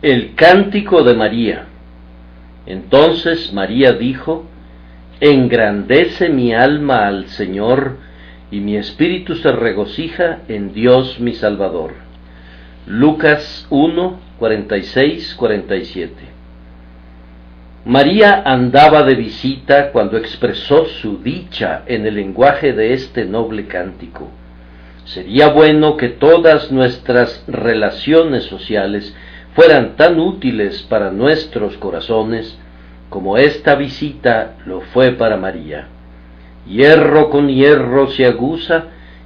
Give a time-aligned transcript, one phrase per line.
[0.00, 1.64] El cántico de María.
[2.66, 4.44] Entonces María dijo,
[5.18, 7.96] Engrandece mi alma al Señor,
[8.52, 11.94] y mi espíritu se regocija en Dios mi Salvador.
[12.86, 16.14] Lucas 1, 46, 47.
[17.84, 24.30] María andaba de visita cuando expresó su dicha en el lenguaje de este noble cántico.
[25.04, 29.14] Sería bueno que todas nuestras relaciones sociales
[29.58, 32.56] fueran tan útiles para nuestros corazones
[33.08, 35.88] como esta visita lo fue para María.
[36.64, 38.84] Hierro con hierro se aguza,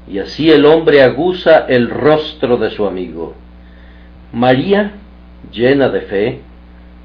[0.09, 3.35] y así el hombre aguza el rostro de su amigo.
[4.33, 4.93] María,
[5.53, 6.41] llena de fe,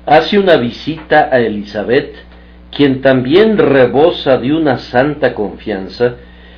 [0.05, 2.15] hace una visita a Elizabeth,
[2.71, 6.13] quien también rebosa de una santa confianza,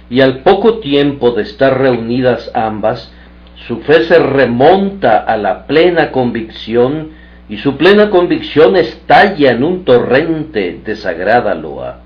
[0.07, 3.11] y al poco tiempo de estar reunidas ambas,
[3.67, 7.11] su fe se remonta a la plena convicción
[7.49, 12.01] y su plena convicción estalla en un torrente de sagrada loa.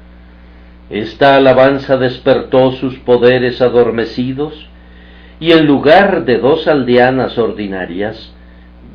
[0.90, 4.68] Esta alabanza despertó sus poderes adormecidos
[5.40, 8.32] y en lugar de dos aldeanas ordinarias,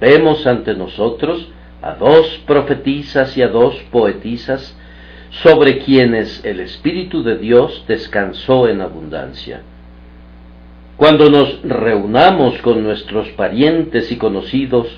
[0.00, 1.50] vemos ante nosotros
[1.82, 4.76] a dos profetisas y a dos poetisas
[5.30, 9.62] sobre quienes el Espíritu de Dios descansó en abundancia.
[10.98, 14.88] Cuando nos reunamos con nuestros parientes y conocidos,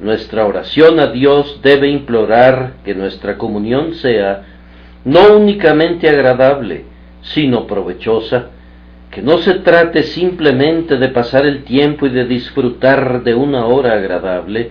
[0.00, 4.44] nuestra oración a Dios debe implorar que nuestra comunión sea
[5.04, 6.84] no únicamente agradable,
[7.22, 8.50] sino provechosa,
[9.10, 13.94] que no se trate simplemente de pasar el tiempo y de disfrutar de una hora
[13.94, 14.70] agradable,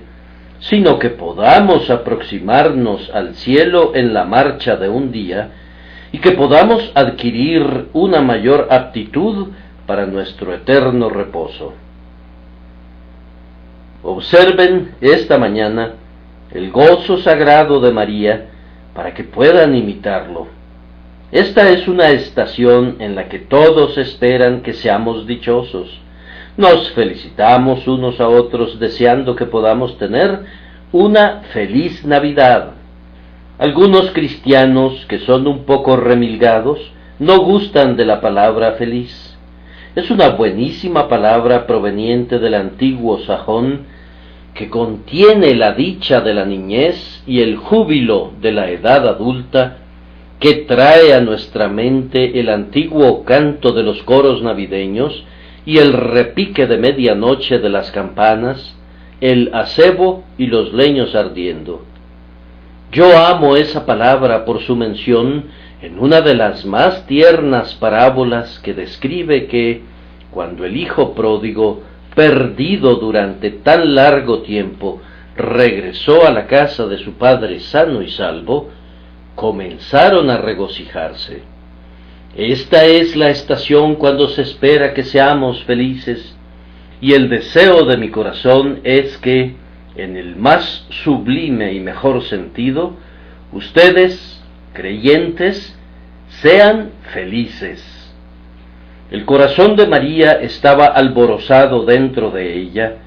[0.59, 5.49] sino que podamos aproximarnos al cielo en la marcha de un día
[6.13, 9.49] y que podamos adquirir una mayor aptitud
[9.89, 11.73] para nuestro eterno reposo.
[14.03, 15.93] Observen esta mañana
[16.51, 18.51] el gozo sagrado de María
[18.93, 20.45] para que puedan imitarlo.
[21.31, 25.99] Esta es una estación en la que todos esperan que seamos dichosos.
[26.55, 30.41] Nos felicitamos unos a otros deseando que podamos tener
[30.91, 32.73] una feliz Navidad.
[33.57, 36.79] Algunos cristianos que son un poco remilgados
[37.17, 39.28] no gustan de la palabra feliz
[39.95, 43.87] es una buenísima palabra proveniente del antiguo sajón
[44.53, 49.77] que contiene la dicha de la niñez y el júbilo de la edad adulta,
[50.39, 55.23] que trae a nuestra mente el antiguo canto de los coros navideños
[55.65, 58.75] y el repique de medianoche de las campanas,
[59.21, 61.83] el acebo y los leños ardiendo.
[62.91, 65.45] Yo amo esa palabra por su mención
[65.81, 69.81] en una de las más tiernas parábolas que describe que,
[70.31, 71.83] cuando el hijo pródigo,
[72.15, 75.01] perdido durante tan largo tiempo,
[75.37, 78.69] regresó a la casa de su padre sano y salvo,
[79.35, 81.43] comenzaron a regocijarse.
[82.35, 86.35] Esta es la estación cuando se espera que seamos felices,
[86.99, 89.55] y el deseo de mi corazón es que,
[89.95, 92.97] en el más sublime y mejor sentido,
[93.53, 94.38] ustedes
[94.73, 95.77] creyentes
[96.41, 97.83] sean felices.
[99.11, 102.97] El corazón de María estaba alborozado dentro de ella,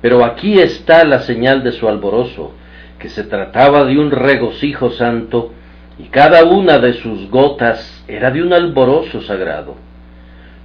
[0.00, 2.52] pero aquí está la señal de su alborozo,
[2.98, 5.52] que se trataba de un regocijo santo,
[5.98, 9.76] y cada una de sus gotas era de un alborozo sagrado.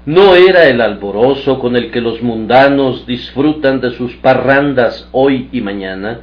[0.05, 5.59] No era el alborozo con el que los mundanos disfrutan de sus parrandas hoy y
[5.59, 6.21] mañana,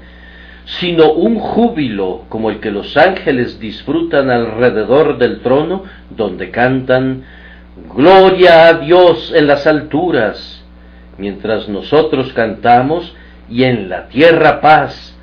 [0.65, 7.25] sino un júbilo como el que los ángeles disfrutan alrededor del trono, donde cantan
[7.97, 10.65] Gloria a Dios en las alturas,
[11.19, 13.15] mientras nosotros cantamos,
[13.51, 15.17] y en la tierra paz,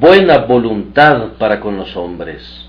[0.00, 2.68] buena voluntad para con los hombres.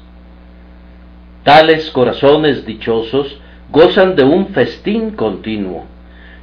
[1.44, 3.40] Tales corazones dichosos
[3.72, 5.86] gozan de un festín continuo.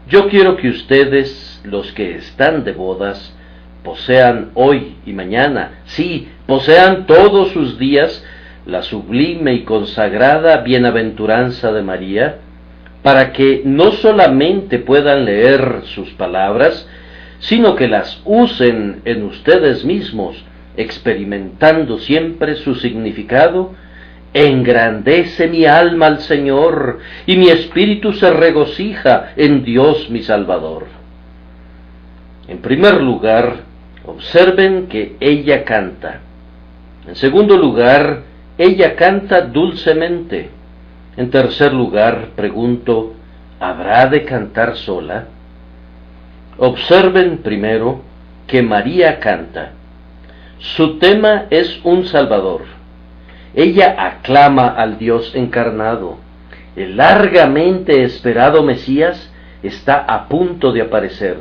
[0.08, 3.34] Yo quiero que ustedes, los que están de bodas,
[3.82, 8.24] posean hoy y mañana, sí, posean todos sus días
[8.66, 12.36] la sublime y consagrada bienaventuranza de María,
[13.02, 16.86] para que no solamente puedan leer sus palabras,
[17.38, 20.44] sino que las usen en ustedes mismos,
[20.76, 23.72] experimentando siempre su significado,
[24.34, 30.86] engrandece mi alma al Señor, y mi espíritu se regocija en Dios mi Salvador.
[32.46, 33.69] En primer lugar,
[34.06, 36.20] Observen que ella canta.
[37.06, 38.22] En segundo lugar,
[38.56, 40.50] ella canta dulcemente.
[41.16, 43.14] En tercer lugar, pregunto,
[43.58, 45.26] ¿habrá de cantar sola?
[46.56, 48.02] Observen primero
[48.46, 49.72] que María canta.
[50.58, 52.62] Su tema es un Salvador.
[53.54, 56.18] Ella aclama al Dios encarnado.
[56.76, 59.32] El largamente esperado Mesías
[59.62, 61.38] está a punto de aparecer.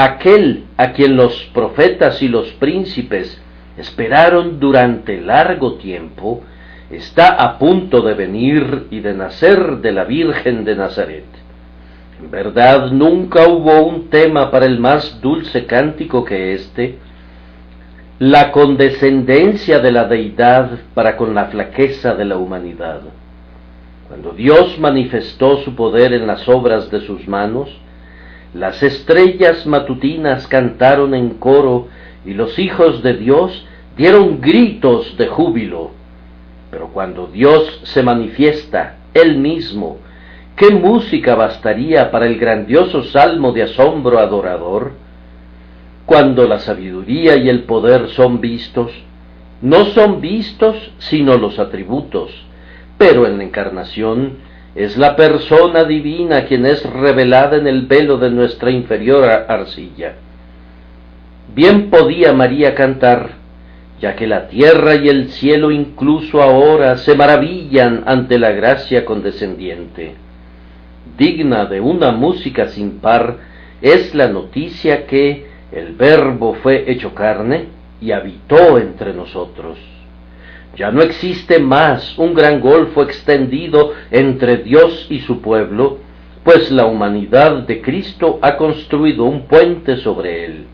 [0.00, 3.42] Aquel a quien los profetas y los príncipes
[3.76, 6.44] esperaron durante largo tiempo,
[6.88, 11.24] está a punto de venir y de nacer de la Virgen de Nazaret.
[12.22, 16.98] En verdad nunca hubo un tema para el más dulce cántico que éste,
[18.20, 23.00] la condescendencia de la deidad para con la flaqueza de la humanidad.
[24.06, 27.68] Cuando Dios manifestó su poder en las obras de sus manos,
[28.54, 31.88] las estrellas matutinas cantaron en coro
[32.24, 33.66] y los hijos de Dios
[33.96, 35.90] dieron gritos de júbilo.
[36.70, 39.98] Pero cuando Dios se manifiesta Él mismo,
[40.56, 44.92] ¿qué música bastaría para el grandioso salmo de asombro adorador?
[46.06, 48.92] Cuando la sabiduría y el poder son vistos,
[49.60, 52.30] no son vistos sino los atributos,
[52.96, 58.30] pero en la encarnación es la persona divina quien es revelada en el velo de
[58.30, 60.14] nuestra inferior arcilla.
[61.54, 63.30] Bien podía María cantar,
[64.00, 70.14] ya que la tierra y el cielo incluso ahora se maravillan ante la gracia condescendiente.
[71.16, 73.38] Digna de una música sin par
[73.80, 77.66] es la noticia que el Verbo fue hecho carne
[78.00, 79.97] y habitó entre nosotros.
[80.76, 85.98] Ya no existe más un gran golfo extendido entre Dios y su pueblo,
[86.44, 90.66] pues la humanidad de Cristo ha construido un puente sobre él.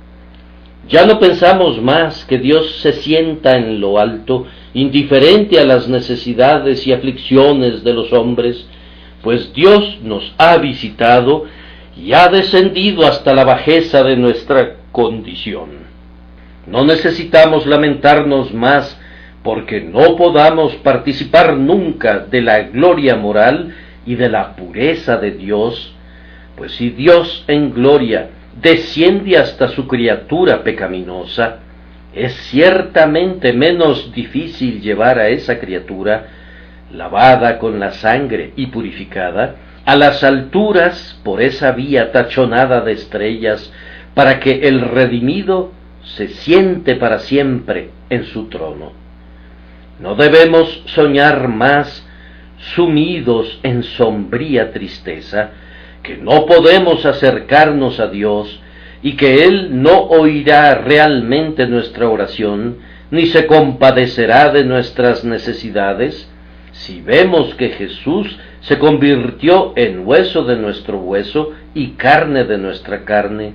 [0.88, 6.86] Ya no pensamos más que Dios se sienta en lo alto, indiferente a las necesidades
[6.86, 8.66] y aflicciones de los hombres,
[9.22, 11.46] pues Dios nos ha visitado
[11.96, 15.84] y ha descendido hasta la bajeza de nuestra condición.
[16.66, 18.98] No necesitamos lamentarnos más
[19.44, 23.74] porque no podamos participar nunca de la gloria moral
[24.06, 25.94] y de la pureza de Dios,
[26.56, 28.30] pues si Dios en gloria
[28.60, 31.58] desciende hasta su criatura pecaminosa,
[32.14, 36.28] es ciertamente menos difícil llevar a esa criatura,
[36.90, 43.70] lavada con la sangre y purificada, a las alturas por esa vía tachonada de estrellas
[44.14, 49.03] para que el redimido se siente para siempre en su trono.
[50.00, 52.06] No debemos soñar más
[52.74, 55.50] sumidos en sombría tristeza,
[56.02, 58.60] que no podemos acercarnos a Dios
[59.02, 62.78] y que Él no oirá realmente nuestra oración,
[63.10, 66.28] ni se compadecerá de nuestras necesidades,
[66.72, 73.04] si vemos que Jesús se convirtió en hueso de nuestro hueso y carne de nuestra
[73.04, 73.52] carne,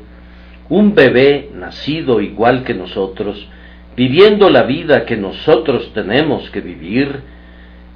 [0.70, 3.48] un bebé nacido igual que nosotros,
[3.96, 7.22] viviendo la vida que nosotros tenemos que vivir,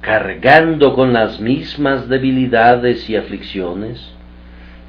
[0.00, 4.12] cargando con las mismas debilidades y aflicciones,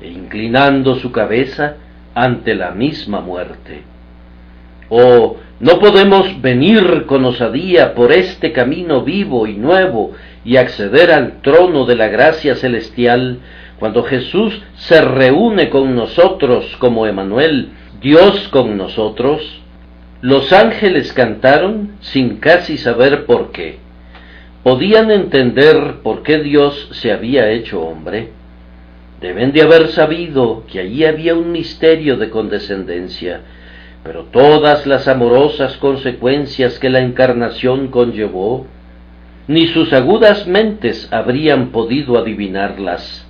[0.02, 1.76] e inclinando su cabeza
[2.14, 3.84] ante la misma muerte.
[4.90, 10.12] Oh, no podemos venir con osadía por este camino vivo y nuevo
[10.44, 13.40] y acceder al trono de la gracia celestial
[13.80, 17.70] cuando Jesús se reúne con nosotros como Emanuel,
[18.02, 19.62] Dios con nosotros,
[20.22, 23.80] los ángeles cantaron sin casi saber por qué.
[24.64, 28.30] Podían entender por qué Dios se había hecho hombre.
[29.22, 33.42] Deben de haber sabido que allí había un misterio de condescendencia,
[34.04, 38.66] pero todas las amorosas consecuencias que la encarnación conllevó,
[39.48, 43.28] ni sus agudas mentes habrían podido adivinarlas.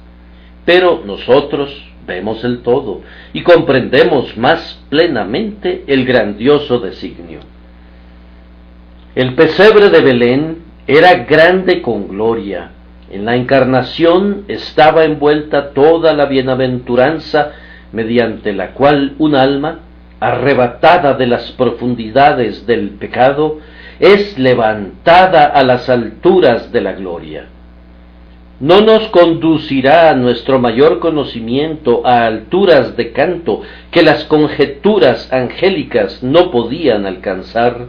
[0.64, 1.70] Pero nosotros
[2.06, 3.02] vemos el todo
[3.34, 7.40] y comprendemos más plenamente el grandioso designio.
[9.16, 10.58] El pesebre de Belén
[10.88, 12.72] era grande con gloria.
[13.10, 17.52] En la encarnación estaba envuelta toda la bienaventuranza
[17.92, 19.80] mediante la cual un alma,
[20.20, 23.60] arrebatada de las profundidades del pecado,
[24.00, 27.46] es levantada a las alturas de la gloria
[28.60, 36.24] no nos conducirá a nuestro mayor conocimiento a alturas de canto que las conjeturas angélicas
[36.24, 37.88] no podían alcanzar?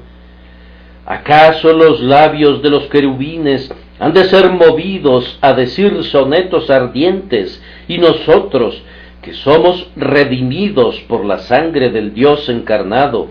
[1.06, 7.98] ¿Acaso los labios de los querubines han de ser movidos a decir sonetos ardientes y
[7.98, 8.82] nosotros,
[9.22, 13.28] que somos redimidos por la sangre del Dios encarnado,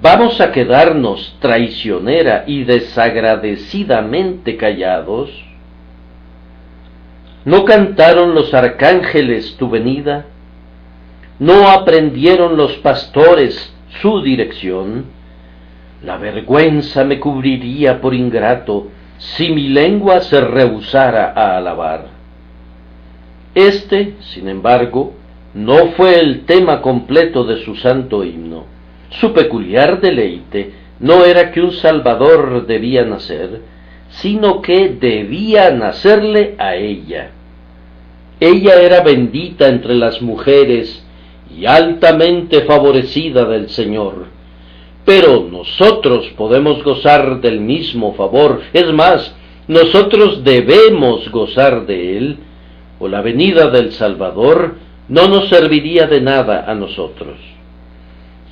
[0.00, 5.47] vamos a quedarnos traicionera y desagradecidamente callados?
[7.44, 10.26] ¿No cantaron los arcángeles tu venida?
[11.38, 15.06] ¿No aprendieron los pastores su dirección?
[16.02, 22.06] La vergüenza me cubriría por ingrato si mi lengua se rehusara a alabar.
[23.54, 25.14] Este, sin embargo,
[25.54, 28.64] no fue el tema completo de su santo himno.
[29.10, 33.62] Su peculiar deleite no era que un Salvador debía nacer,
[34.10, 37.30] sino que debía nacerle a ella.
[38.40, 41.04] Ella era bendita entre las mujeres
[41.56, 44.26] y altamente favorecida del Señor.
[45.04, 49.34] Pero nosotros podemos gozar del mismo favor, es más,
[49.66, 52.38] nosotros debemos gozar de él,
[52.98, 54.76] o la venida del Salvador
[55.08, 57.38] no nos serviría de nada a nosotros.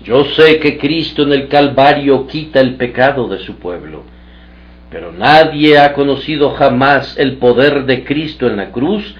[0.02, 4.02] Yo sé que Cristo en el Calvario quita el pecado de su pueblo,
[4.90, 9.14] pero nadie ha conocido jamás el poder de Cristo en la cruz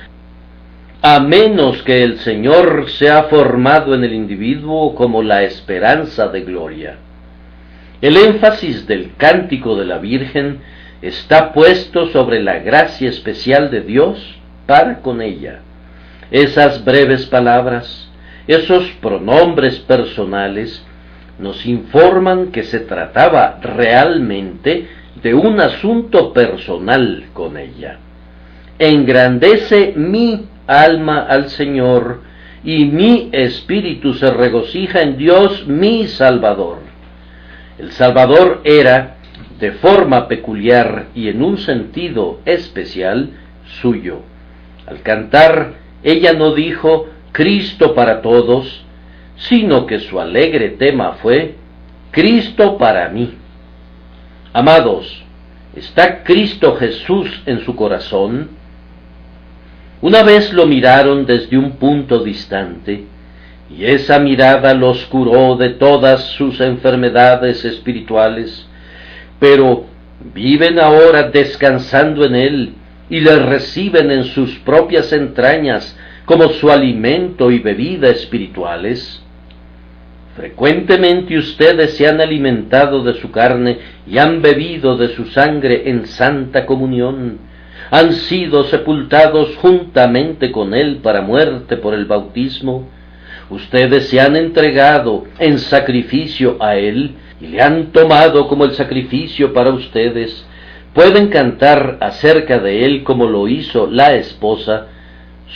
[1.02, 6.96] a menos que el Señor sea formado en el individuo como la esperanza de gloria.
[8.00, 10.61] El énfasis del cántico de la Virgen
[11.02, 15.61] está puesto sobre la gracia especial de Dios para con ella.
[16.30, 18.11] Esas breves palabras,
[18.49, 20.85] esos pronombres personales,
[21.38, 24.88] nos informan que se trataba realmente
[25.23, 27.99] de un asunto personal con ella.
[28.78, 32.20] Engrandece mi alma al Señor,
[32.64, 36.78] y mi espíritu se regocija en Dios mi Salvador.
[37.78, 39.16] El Salvador era,
[39.61, 43.30] de forma peculiar y en un sentido especial,
[43.80, 44.20] suyo.
[44.87, 48.85] Al cantar, ella no dijo Cristo para todos,
[49.37, 51.54] sino que su alegre tema fue
[52.11, 53.35] Cristo para mí.
[54.59, 55.23] Amados,
[55.75, 58.49] ¿está Cristo Jesús en su corazón?
[60.01, 63.05] Una vez lo miraron desde un punto distante,
[63.69, 68.67] y esa mirada los curó de todas sus enfermedades espirituales,
[69.39, 69.85] pero
[70.33, 72.73] viven ahora descansando en Él
[73.11, 75.95] y le reciben en sus propias entrañas
[76.25, 79.23] como su alimento y bebida espirituales.
[80.37, 86.07] Frecuentemente ustedes se han alimentado de su carne y han bebido de su sangre en
[86.07, 87.38] santa comunión,
[87.90, 92.87] han sido sepultados juntamente con Él para muerte por el bautismo,
[93.49, 99.55] ustedes se han entregado en sacrificio a Él y le han tomado como el sacrificio
[99.55, 100.47] para ustedes,
[100.93, 104.88] pueden cantar acerca de Él como lo hizo la esposa,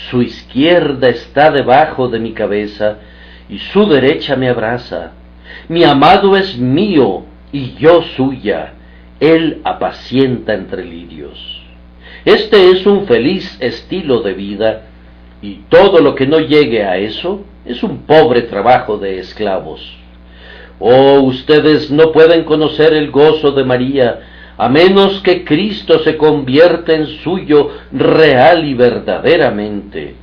[0.09, 2.97] su izquierda está debajo de mi cabeza
[3.51, 5.11] y su derecha me abraza.
[5.67, 8.73] Mi amado es mío y yo suya,
[9.19, 11.61] Él apacienta entre lirios.
[12.23, 14.83] Este es un feliz estilo de vida
[15.41, 19.97] y todo lo que no llegue a eso es un pobre trabajo de esclavos.
[20.79, 24.21] Oh, ustedes no pueden conocer el gozo de María
[24.57, 30.15] a menos que Cristo se convierta en suyo real y verdaderamente.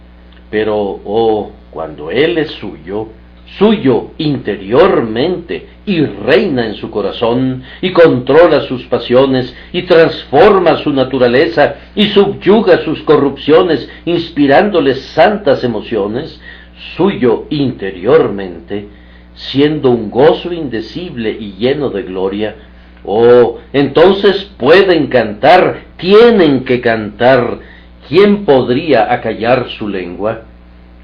[0.51, 3.09] Pero, oh, cuando Él es suyo,
[3.57, 11.77] suyo interiormente y reina en su corazón y controla sus pasiones y transforma su naturaleza
[11.95, 16.41] y subyuga sus corrupciones inspirándoles santas emociones,
[16.97, 18.89] suyo interiormente,
[19.35, 22.57] siendo un gozo indecible y lleno de gloria,
[23.05, 27.61] oh, entonces pueden cantar, tienen que cantar,
[28.09, 30.48] ¿quién podría acallar su lengua?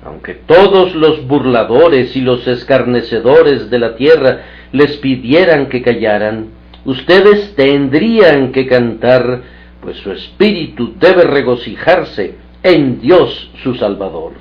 [0.04, 4.42] Aunque todos los burladores y los escarnecedores de la tierra
[4.73, 6.49] les pidieran que callaran,
[6.84, 9.42] ustedes tendrían que cantar,
[9.80, 14.32] pues su espíritu debe regocijarse en Dios su Salvador.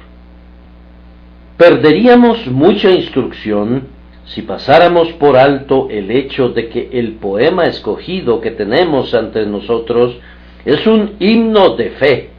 [1.58, 3.88] Perderíamos mucha instrucción
[4.26, 10.18] si pasáramos por alto el hecho de que el poema escogido que tenemos ante nosotros
[10.66, 12.30] es un himno de fe,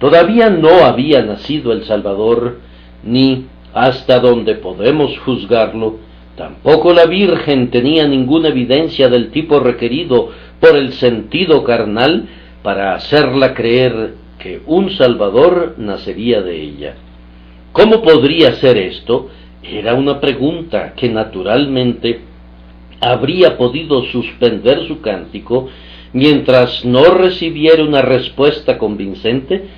[0.00, 2.56] Todavía no había nacido el Salvador,
[3.04, 5.98] ni, hasta donde podemos juzgarlo,
[6.36, 12.28] tampoco la Virgen tenía ninguna evidencia del tipo requerido por el sentido carnal
[12.62, 16.94] para hacerla creer que un Salvador nacería de ella.
[17.72, 19.28] ¿Cómo podría ser esto?
[19.62, 22.20] Era una pregunta que naturalmente
[23.02, 25.68] habría podido suspender su cántico
[26.14, 29.68] mientras no recibiera una respuesta convincente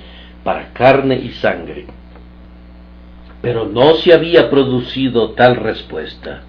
[0.43, 1.85] para carne y sangre.
[3.41, 6.43] Pero no se había producido tal respuesta.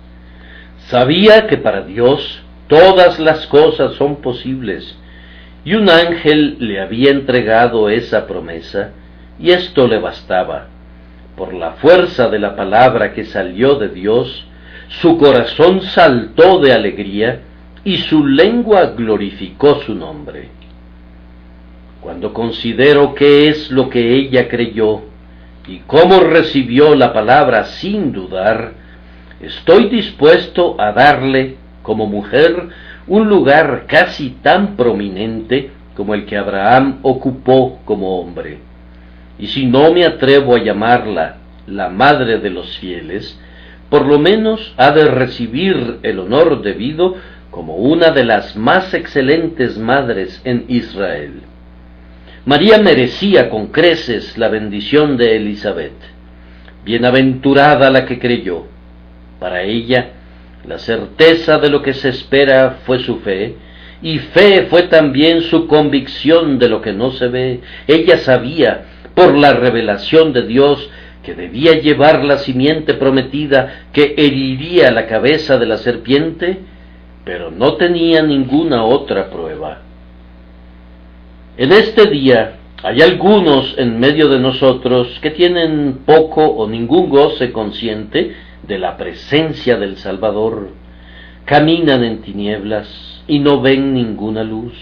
[0.86, 4.96] Sabía que para Dios todas las cosas son posibles,
[5.64, 8.90] y un ángel le había entregado esa promesa,
[9.38, 10.68] y esto le bastaba.
[11.36, 14.46] Por la fuerza de la palabra que salió de Dios,
[14.88, 17.40] su corazón saltó de alegría,
[17.84, 20.48] y su lengua glorificó su nombre.
[22.04, 25.04] Cuando considero qué es lo que ella creyó
[25.66, 28.72] y cómo recibió la palabra sin dudar,
[29.40, 32.68] estoy dispuesto a darle, como mujer,
[33.06, 38.58] un lugar casi tan prominente como el que Abraham ocupó como hombre.
[39.38, 43.40] Y si no me atrevo a llamarla la madre de los fieles,
[43.88, 47.16] por lo menos ha de recibir el honor debido
[47.50, 51.40] como una de las más excelentes madres en Israel.
[52.46, 55.94] María merecía con creces la bendición de Elizabeth.
[56.84, 58.64] Bienaventurada la que creyó.
[59.40, 60.10] Para ella,
[60.66, 63.54] la certeza de lo que se espera fue su fe,
[64.02, 67.60] y fe fue también su convicción de lo que no se ve.
[67.86, 68.84] Ella sabía,
[69.14, 70.90] por la revelación de Dios,
[71.22, 76.58] que debía llevar la simiente prometida que heriría la cabeza de la serpiente,
[77.24, 79.80] pero no tenía ninguna otra prueba.
[81.56, 87.52] En este día hay algunos en medio de nosotros que tienen poco o ningún goce
[87.52, 88.34] consciente
[88.66, 90.70] de la presencia del Salvador,
[91.44, 94.72] caminan en tinieblas y no ven ninguna luz,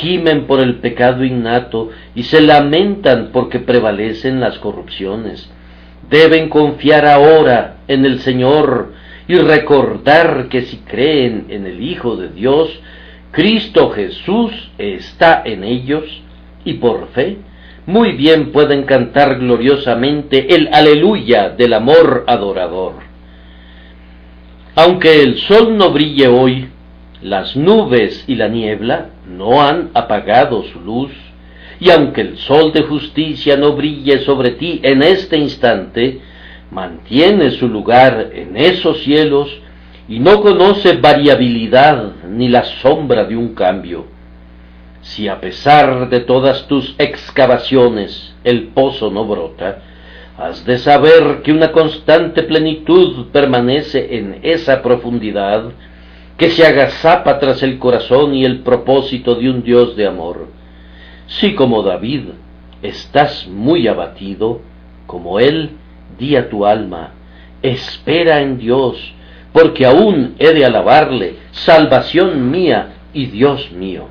[0.00, 5.50] gimen por el pecado innato y se lamentan porque prevalecen las corrupciones,
[6.10, 8.92] deben confiar ahora en el Señor
[9.28, 12.68] y recordar que si creen en el Hijo de Dios,
[13.36, 16.04] Cristo Jesús está en ellos
[16.64, 17.36] y por fe
[17.84, 22.94] muy bien pueden cantar gloriosamente el aleluya del amor adorador.
[24.74, 26.68] Aunque el sol no brille hoy,
[27.20, 31.12] las nubes y la niebla no han apagado su luz,
[31.78, 36.22] y aunque el sol de justicia no brille sobre ti en este instante,
[36.70, 39.60] mantiene su lugar en esos cielos
[40.08, 44.06] y no conoce variabilidad ni la sombra de un cambio.
[45.02, 49.82] Si a pesar de todas tus excavaciones el pozo no brota,
[50.38, 55.70] has de saber que una constante plenitud permanece en esa profundidad
[56.36, 60.48] que se agazapa tras el corazón y el propósito de un Dios de amor.
[61.26, 62.24] Si como David
[62.82, 64.60] estás muy abatido,
[65.06, 65.70] como él,
[66.18, 67.12] di a tu alma,
[67.62, 69.14] espera en Dios,
[69.56, 74.06] porque aún he de alabarle, salvación mía y Dios mío.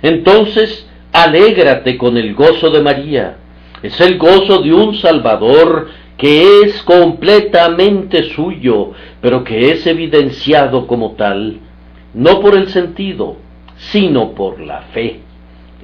[0.00, 3.36] Entonces, alégrate con el gozo de María.
[3.82, 11.10] Es el gozo de un Salvador que es completamente suyo, pero que es evidenciado como
[11.10, 11.58] tal,
[12.14, 13.36] no por el sentido,
[13.76, 15.20] sino por la fe.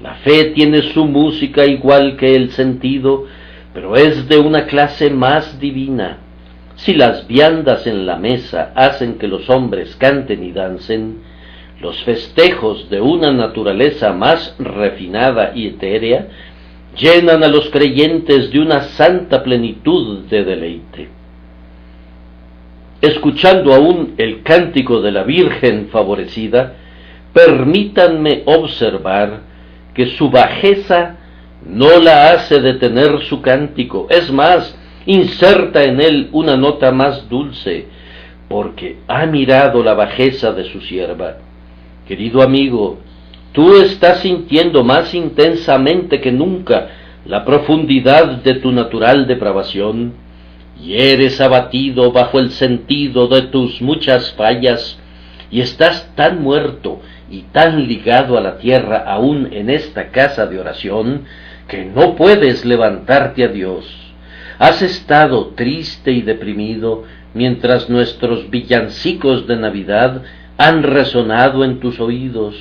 [0.03, 3.27] La fe tiene su música igual que el sentido,
[3.75, 6.30] pero es de una clase más divina.
[6.81, 11.19] Si las viandas en la mesa hacen que los hombres canten y dancen,
[11.79, 16.29] los festejos de una naturaleza más refinada y etérea
[16.97, 21.09] llenan a los creyentes de una santa plenitud de deleite.
[23.03, 26.77] Escuchando aún el cántico de la Virgen favorecida,
[27.35, 29.41] permítanme observar
[29.93, 31.17] que su bajeza
[31.67, 34.79] no la hace detener su cántico, es más,
[35.13, 37.87] inserta en él una nota más dulce,
[38.49, 41.39] porque ha mirado la bajeza de su sierva.
[42.07, 42.99] Querido amigo,
[43.53, 46.89] tú estás sintiendo más intensamente que nunca
[47.25, 50.15] la profundidad de tu natural depravación,
[50.83, 54.99] y eres abatido bajo el sentido de tus muchas fallas,
[55.51, 60.59] y estás tan muerto y tan ligado a la tierra aún en esta casa de
[60.59, 61.25] oración,
[61.69, 64.10] que no puedes levantarte a Dios.
[64.61, 70.23] Has estado triste y deprimido mientras nuestros villancicos de Navidad
[70.59, 72.57] han resonado en tus oídos.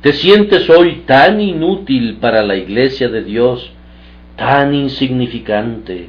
[0.00, 3.68] Te sientes hoy tan inútil para la iglesia de Dios,
[4.36, 6.08] tan insignificante,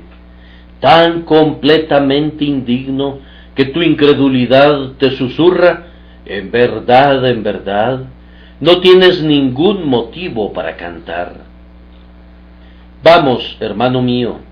[0.79, 3.17] tan completamente indigno,
[3.55, 5.87] que tu incredulidad te susurra
[6.23, 8.01] en verdad, en verdad,
[8.59, 11.33] no tienes ningún motivo para cantar.
[13.01, 14.47] Vamos, hermano mío,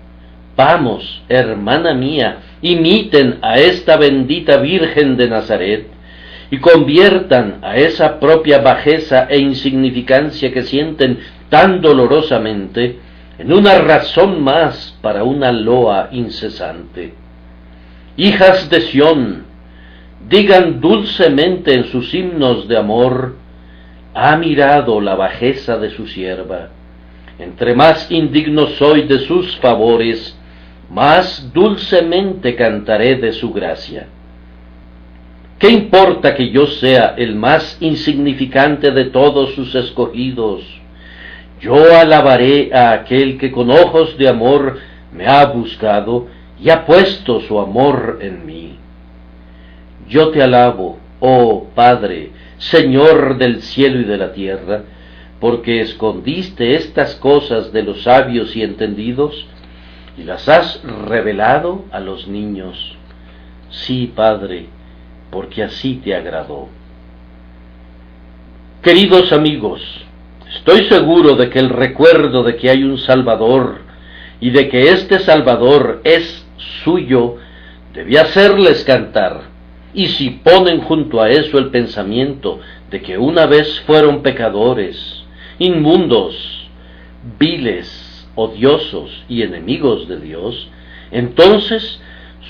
[0.58, 5.86] vamos, hermana mía, imiten a esta bendita Virgen de Nazaret
[6.50, 12.98] y conviertan a esa propia bajeza e insignificancia que sienten tan dolorosamente
[13.38, 17.14] en una razón más para una loa incesante.
[18.16, 19.44] Hijas de Sión,
[20.28, 23.36] digan dulcemente en sus himnos de amor,
[24.12, 26.70] ha mirado la bajeza de su sierva.
[27.38, 30.36] Entre más indigno soy de sus favores,
[30.90, 34.06] más dulcemente cantaré de su gracia.
[35.58, 40.62] ¿Qué importa que yo sea el más insignificante de todos sus escogidos?
[41.60, 44.78] Yo alabaré a aquel que con ojos de amor
[45.12, 46.28] me ha buscado
[46.62, 48.76] y ha puesto su amor en mí.
[50.08, 54.82] Yo te alabo, oh Padre, Señor del cielo y de la tierra,
[55.40, 59.46] porque escondiste estas cosas de los sabios y entendidos
[60.18, 62.96] y las has revelado a los niños.
[63.70, 64.66] Sí, Padre,
[65.30, 66.68] porque así te agradó.
[68.82, 69.80] Queridos amigos,
[70.56, 73.82] estoy seguro de que el recuerdo de que hay un Salvador
[74.40, 76.46] y de que este Salvador es
[76.82, 77.36] suyo
[77.94, 79.42] debía hacerles cantar.
[79.94, 85.24] Y si ponen junto a eso el pensamiento de que una vez fueron pecadores,
[85.58, 86.68] inmundos,
[87.38, 88.07] viles,
[88.38, 90.68] odiosos y enemigos de Dios,
[91.10, 92.00] entonces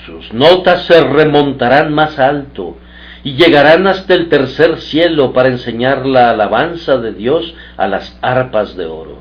[0.05, 2.77] sus notas se remontarán más alto
[3.23, 8.75] y llegarán hasta el tercer cielo para enseñar la alabanza de Dios a las arpas
[8.77, 9.17] de oro.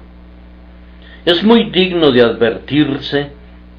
[1.24, 3.30] Es muy digno de advertirse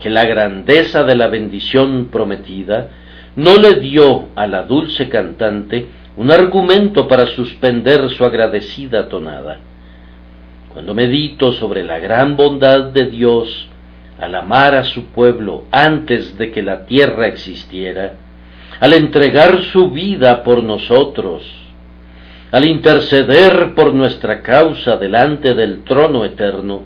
[0.02, 2.90] que la grandeza de la bendición prometida
[3.36, 9.60] no le dio a la dulce cantante un argumento para suspender su agradecida tonada.
[10.74, 13.68] Cuando medito sobre la gran bondad de Dios
[14.20, 18.16] al amar a su pueblo antes de que la tierra existiera,
[18.80, 21.44] al entregar su vida por nosotros,
[22.52, 26.84] al interceder por nuestra causa delante del trono eterno,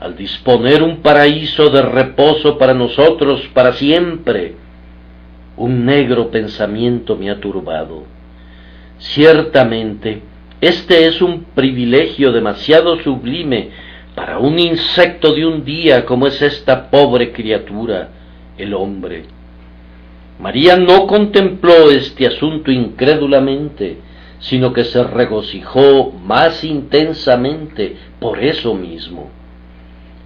[0.00, 4.54] al disponer un paraíso de reposo para nosotros para siempre,
[5.56, 8.04] un negro pensamiento me ha turbado.
[8.98, 10.22] Ciertamente,
[10.60, 13.70] este es un privilegio demasiado sublime
[14.14, 18.08] para un insecto de un día como es esta pobre criatura,
[18.56, 19.24] el hombre.
[20.40, 23.98] María no contempló este asunto incrédulamente,
[24.40, 29.30] sino que se regocijó más intensamente por eso mismo,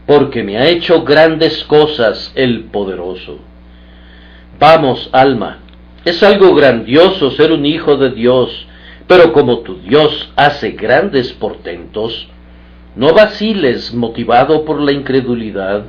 [0.07, 3.39] porque me ha hecho grandes cosas el poderoso.
[4.59, 5.59] Vamos, alma,
[6.05, 8.67] es algo grandioso ser un hijo de Dios,
[9.15, 12.29] pero como tu Dios hace grandes portentos,
[12.97, 15.85] no vaciles motivado por la incredulidad,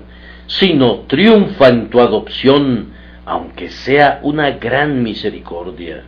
[0.46, 2.92] sino triunfa en tu adopción,
[3.26, 6.04] aunque sea una gran misericordia.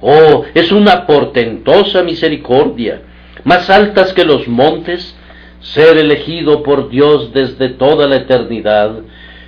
[0.00, 3.02] Oh, es una portentosa misericordia,
[3.44, 5.16] más altas que los montes,
[5.60, 8.96] ser elegido por Dios desde toda la eternidad,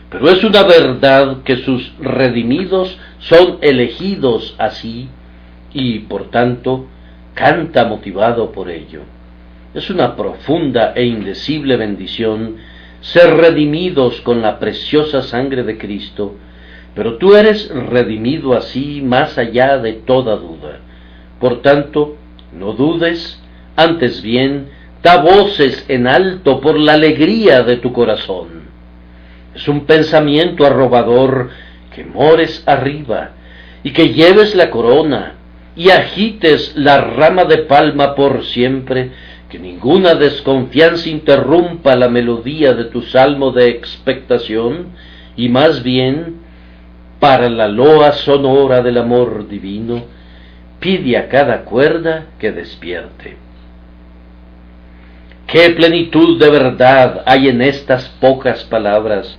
[0.09, 5.09] pero es una verdad que sus redimidos son elegidos así
[5.75, 6.87] y, por tanto,
[7.35, 9.01] canta motivado por ello.
[9.75, 12.57] Es una profunda e indecible bendición
[13.01, 16.37] ser redimidos con la preciosa sangre de Cristo,
[16.95, 20.81] pero tú eres redimido así más allá de toda duda.
[21.41, 22.17] Por tanto,
[22.57, 23.43] no dudes,
[23.77, 24.69] antes bien,
[25.03, 28.63] da voces en alto por la alegría de tu corazón.
[29.55, 31.51] Es un pensamiento arrobador
[31.95, 33.31] que mores arriba
[33.83, 35.35] y que lleves la corona
[35.77, 39.11] y agites la rama de palma por siempre
[39.49, 44.93] que ninguna desconfianza interrumpa la melodía de tu salmo de expectación,
[45.37, 46.37] y más bien,
[47.21, 50.05] para la loa sonora del amor divino,
[50.81, 53.37] pide a cada cuerda que despierte.
[55.47, 59.39] Qué plenitud de verdad hay en estas pocas palabras.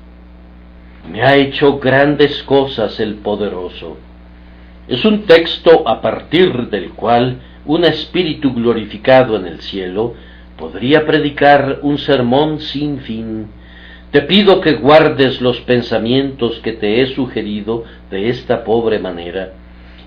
[1.11, 3.97] Me ha hecho grandes cosas el poderoso.
[4.87, 10.13] Es un texto a partir del cual un espíritu glorificado en el cielo
[10.57, 13.47] podría predicar un sermón sin fin.
[14.11, 19.53] Te pido que guardes los pensamientos que te he sugerido de esta pobre manera,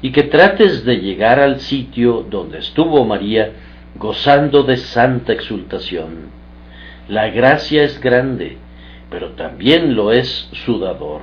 [0.03, 3.53] y que trates de llegar al sitio donde estuvo María
[3.97, 6.31] gozando de santa exultación.
[7.09, 8.59] La gracia es grande,
[9.11, 11.23] pero también lo es sudador.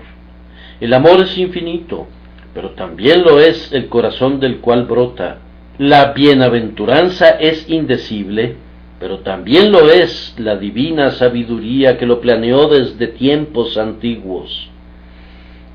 [0.81, 2.07] El amor es infinito,
[2.53, 5.39] pero también lo es el corazón del cual brota
[5.79, 8.57] la bienaventuranza es indecible,
[8.99, 14.69] pero también lo es la divina sabiduría que lo planeó desde tiempos antiguos.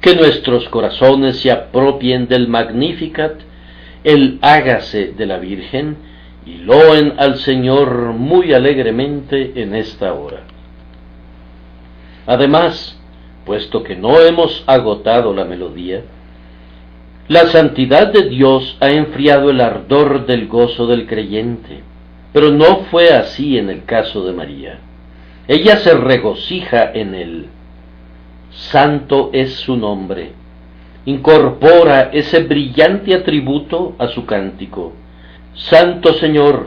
[0.01, 3.41] Que nuestros corazones se apropien del Magnificat,
[4.05, 5.97] el hágase de la Virgen,
[6.47, 10.45] y loen al Señor muy alegremente en esta hora.
[12.25, 12.97] Además,
[13.45, 16.03] puesto que no hemos agotado la melodía,
[17.29, 21.83] la santidad de Dios ha enfriado el ardor del gozo del creyente,
[22.33, 24.79] pero no fue así en el caso de María.
[25.47, 27.47] Ella se regocija en él.
[28.51, 30.33] Santo es su nombre,
[31.05, 34.95] incorpora ese brillante atributo a su cántico.
[35.55, 36.67] Santo Señor,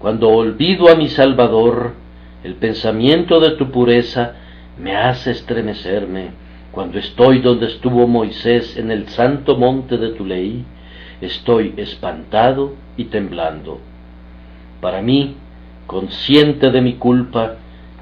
[0.00, 1.94] cuando olvido a mi Salvador,
[2.42, 4.34] el pensamiento de tu pureza
[4.78, 6.30] me hace estremecerme.
[6.76, 10.62] Cuando estoy donde estuvo Moisés en el santo monte de tu ley,
[11.22, 13.80] estoy espantado y temblando.
[14.82, 15.36] Para mí,
[15.86, 17.54] consciente de mi culpa,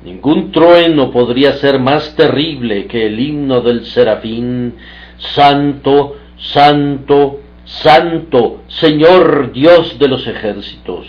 [0.05, 4.75] ningún trueno podría ser más terrible que el himno del serafín,
[5.19, 11.07] Santo, Santo, Santo, Señor Dios de los ejércitos.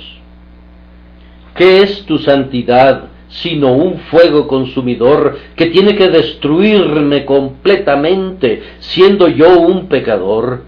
[1.56, 9.60] ¿Qué es tu santidad sino un fuego consumidor que tiene que destruirme completamente, siendo yo
[9.60, 10.64] un pecador?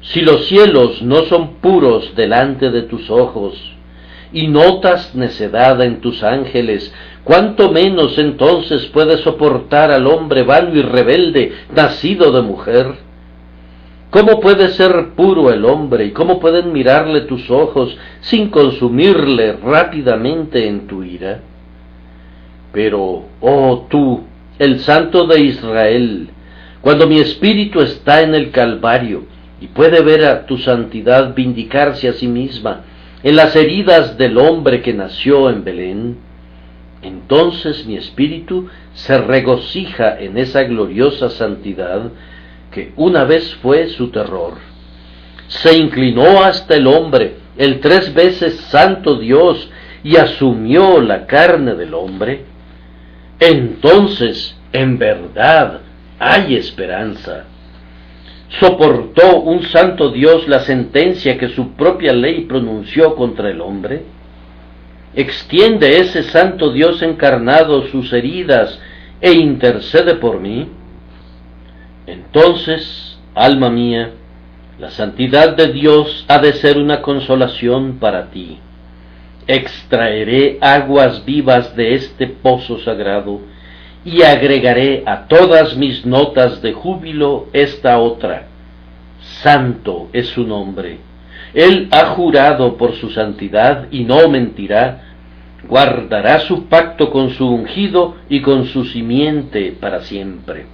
[0.00, 3.76] Si los cielos no son puros delante de tus ojos,
[4.32, 6.92] y notas necedad en tus ángeles,
[7.24, 13.06] cuánto menos entonces puede soportar al hombre vano y rebelde, nacido de mujer.
[14.10, 20.68] ¿Cómo puede ser puro el hombre y cómo pueden mirarle tus ojos sin consumirle rápidamente
[20.68, 21.40] en tu ira?
[22.76, 24.24] Pero, oh tú,
[24.58, 26.28] el Santo de Israel,
[26.82, 29.24] cuando mi espíritu está en el Calvario
[29.62, 32.82] y puede ver a tu santidad vindicarse a sí misma
[33.22, 36.18] en las heridas del hombre que nació en Belén,
[37.00, 42.10] entonces mi espíritu se regocija en esa gloriosa santidad
[42.72, 44.52] que una vez fue su terror.
[45.48, 49.66] Se inclinó hasta el hombre, el tres veces santo Dios,
[50.04, 52.54] y asumió la carne del hombre.
[53.38, 55.80] Entonces, en verdad,
[56.18, 57.44] hay esperanza.
[58.60, 64.04] ¿Soportó un santo Dios la sentencia que su propia ley pronunció contra el hombre?
[65.14, 68.80] ¿Extiende ese santo Dios encarnado sus heridas
[69.20, 70.68] e intercede por mí?
[72.06, 74.10] Entonces, alma mía,
[74.78, 78.58] la santidad de Dios ha de ser una consolación para ti.
[79.46, 83.40] Extraeré aguas vivas de este pozo sagrado
[84.04, 88.46] y agregaré a todas mis notas de júbilo esta otra.
[89.42, 90.98] Santo es su nombre.
[91.54, 95.02] Él ha jurado por su santidad y no mentirá.
[95.68, 100.66] Guardará su pacto con su ungido y con su simiente para siempre.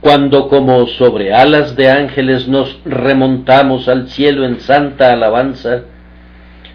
[0.00, 5.82] Cuando como sobre alas de ángeles nos remontamos al cielo en santa alabanza,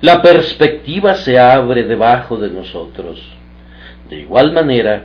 [0.02, 3.22] la perspectiva se abre debajo de nosotros.
[4.10, 5.04] De igual manera,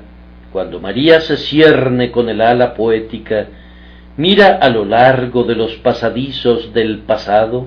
[0.52, 3.48] cuando María se cierne con el ala poética,
[4.16, 7.66] mira a lo largo de los pasadizos del pasado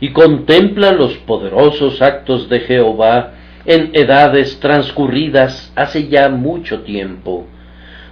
[0.00, 3.32] y contempla los poderosos actos de Jehová
[3.64, 7.46] en edades transcurridas hace ya mucho tiempo.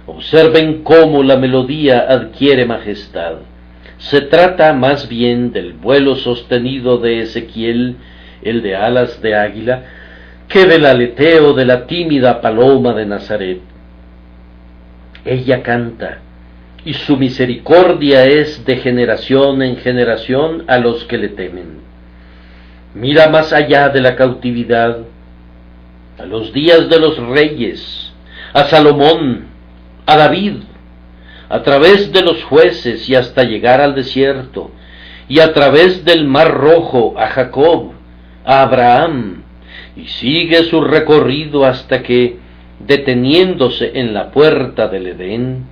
[0.07, 3.35] Observen cómo la melodía adquiere majestad.
[3.97, 7.97] Se trata más bien del vuelo sostenido de Ezequiel
[8.41, 9.83] el de alas de águila,
[10.47, 13.61] que del aleteo de la tímida paloma de Nazaret.
[15.25, 16.19] Ella canta,
[16.85, 21.81] y su misericordia es de generación en generación a los que le temen.
[22.93, 24.99] Mira más allá de la cautividad,
[26.17, 28.13] a los días de los reyes,
[28.53, 29.47] a Salomón,
[30.05, 30.53] a David,
[31.49, 34.71] a través de los jueces y hasta llegar al desierto,
[35.27, 37.96] y a través del mar rojo a Jacob,
[38.47, 39.43] Abraham
[39.97, 42.37] y sigue su recorrido hasta que,
[42.79, 45.65] deteniéndose en la puerta del Edén,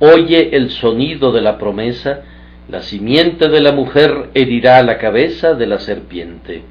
[0.00, 2.22] oye el sonido de la promesa,
[2.68, 6.62] la simiente de la mujer herirá la cabeza de la serpiente.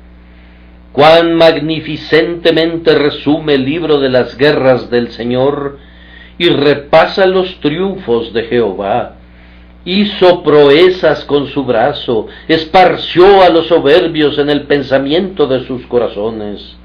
[0.92, 5.80] Cuán magnificentemente resume el libro de las guerras del Señor
[6.38, 9.16] y repasa los triunfos de Jehová,
[9.86, 16.76] hizo proezas con su brazo, esparció a los soberbios en el pensamiento de sus corazones.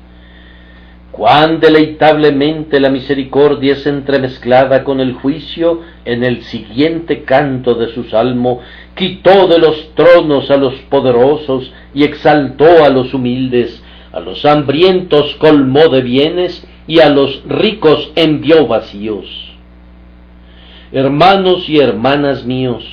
[1.11, 8.05] Cuán deleitablemente la misericordia es entremezclada con el juicio en el siguiente canto de su
[8.05, 8.61] salmo,
[8.95, 13.83] quitó de los tronos a los poderosos y exaltó a los humildes,
[14.13, 19.50] a los hambrientos colmó de bienes y a los ricos envió vacíos
[20.93, 22.85] hermanos y hermanas míos,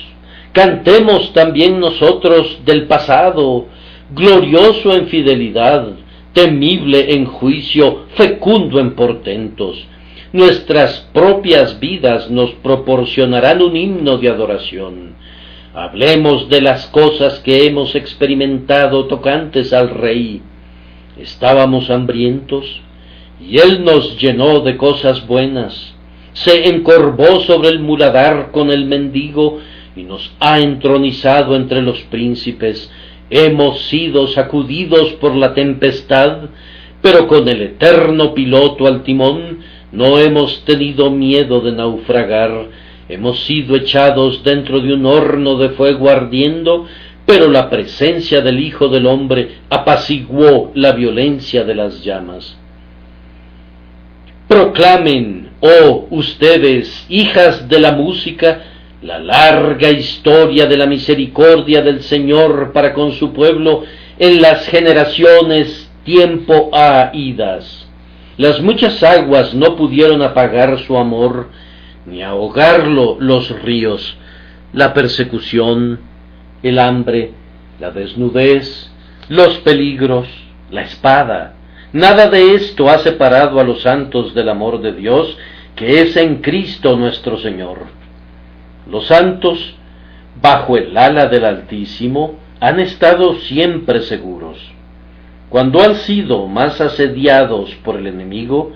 [0.52, 3.66] cantemos también nosotros del pasado,
[4.14, 5.88] glorioso en fidelidad,
[6.32, 9.86] temible en juicio, fecundo en portentos.
[10.32, 15.14] Nuestras propias vidas nos proporcionarán un himno de adoración.
[15.74, 20.42] Hablemos de las cosas que hemos experimentado tocantes al Rey.
[21.18, 22.82] Estábamos hambrientos
[23.40, 25.94] y Él nos llenó de cosas buenas
[26.44, 29.58] se encorvó sobre el muladar con el mendigo
[29.96, 32.90] y nos ha entronizado entre los príncipes.
[33.28, 36.50] Hemos sido sacudidos por la tempestad,
[37.02, 39.58] pero con el eterno piloto al timón
[39.90, 42.68] no hemos tenido miedo de naufragar.
[43.08, 46.86] Hemos sido echados dentro de un horno de fuego ardiendo,
[47.26, 52.56] pero la presencia del Hijo del Hombre apaciguó la violencia de las llamas.
[54.46, 58.62] Proclamen, oh ustedes, hijas de la música,
[59.02, 63.84] la larga historia de la misericordia del Señor para con su pueblo
[64.18, 67.86] en las generaciones tiempo a idas.
[68.36, 71.48] Las muchas aguas no pudieron apagar su amor,
[72.06, 74.16] ni ahogarlo los ríos,
[74.72, 76.00] la persecución,
[76.62, 77.32] el hambre,
[77.78, 78.90] la desnudez,
[79.28, 80.28] los peligros,
[80.70, 81.54] la espada,
[81.92, 85.38] Nada de esto ha separado a los santos del amor de Dios,
[85.74, 87.86] que es en Cristo nuestro Señor.
[88.90, 89.74] Los santos,
[90.38, 94.58] bajo el ala del Altísimo, han estado siempre seguros.
[95.48, 98.72] Cuando han sido más asediados por el enemigo,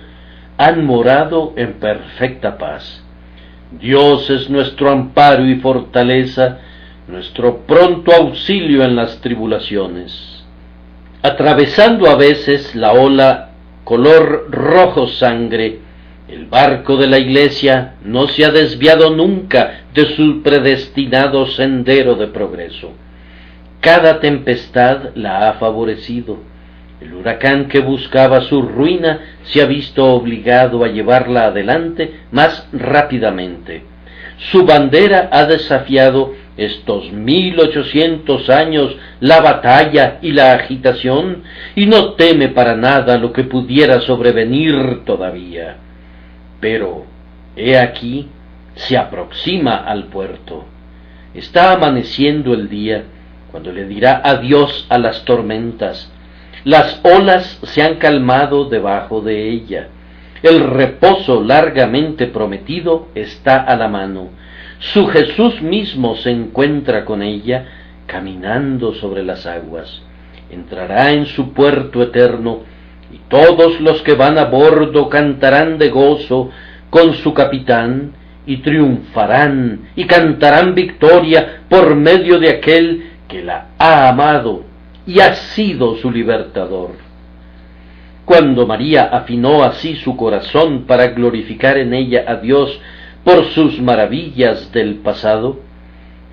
[0.57, 3.03] han morado en perfecta paz.
[3.79, 6.57] Dios es nuestro amparo y fortaleza,
[7.07, 10.32] nuestro pronto auxilio en las tribulaciones
[11.23, 13.49] atravesando a veces la ola
[13.85, 15.79] color rojo sangre,
[16.27, 22.27] el barco de la iglesia no se ha desviado nunca de su predestinado sendero de
[22.27, 22.91] progreso.
[23.79, 26.39] Cada tempestad la ha favorecido.
[26.99, 33.83] El huracán que buscaba su ruina se ha visto obligado a llevarla adelante más rápidamente.
[34.51, 41.43] Su bandera ha desafiado estos mil ochocientos años la batalla y la agitación,
[41.75, 45.77] y no teme para nada lo que pudiera sobrevenir todavía.
[46.59, 47.05] Pero,
[47.55, 48.29] he aquí,
[48.75, 50.65] se aproxima al puerto.
[51.33, 53.03] Está amaneciendo el día,
[53.51, 56.11] cuando le dirá adiós a las tormentas.
[56.63, 59.89] Las olas se han calmado debajo de ella.
[60.43, 64.42] El reposo largamente prometido está a la mano
[64.91, 67.65] su Jesús mismo se encuentra con ella
[68.05, 70.01] caminando sobre las aguas.
[70.49, 72.59] Entrará en su puerto eterno
[73.09, 76.49] y todos los que van a bordo cantarán de gozo
[76.89, 78.11] con su capitán
[78.45, 84.65] y triunfarán y cantarán victoria por medio de aquel que la ha amado
[85.07, 86.91] y ha sido su libertador.
[88.25, 92.81] Cuando María afinó así su corazón para glorificar en ella a Dios
[93.23, 95.59] por sus maravillas del pasado,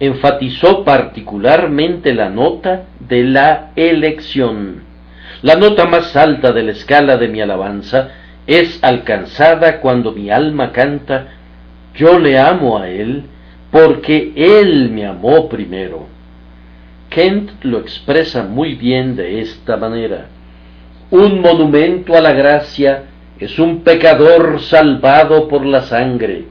[0.00, 4.82] enfatizó particularmente la nota de la elección.
[5.42, 8.10] La nota más alta de la escala de mi alabanza
[8.46, 11.28] es alcanzada cuando mi alma canta
[11.94, 13.24] Yo le amo a Él
[13.70, 16.06] porque Él me amó primero.
[17.08, 20.26] Kent lo expresa muy bien de esta manera.
[21.10, 23.04] Un monumento a la gracia
[23.38, 26.44] es un pecador salvado por la sangre,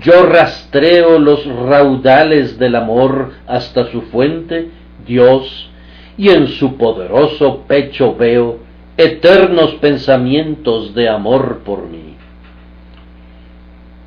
[0.00, 4.68] yo rastreo los raudales del amor hasta su fuente,
[5.06, 5.70] Dios,
[6.18, 8.58] y en su poderoso pecho veo
[8.96, 12.14] eternos pensamientos de amor por mí.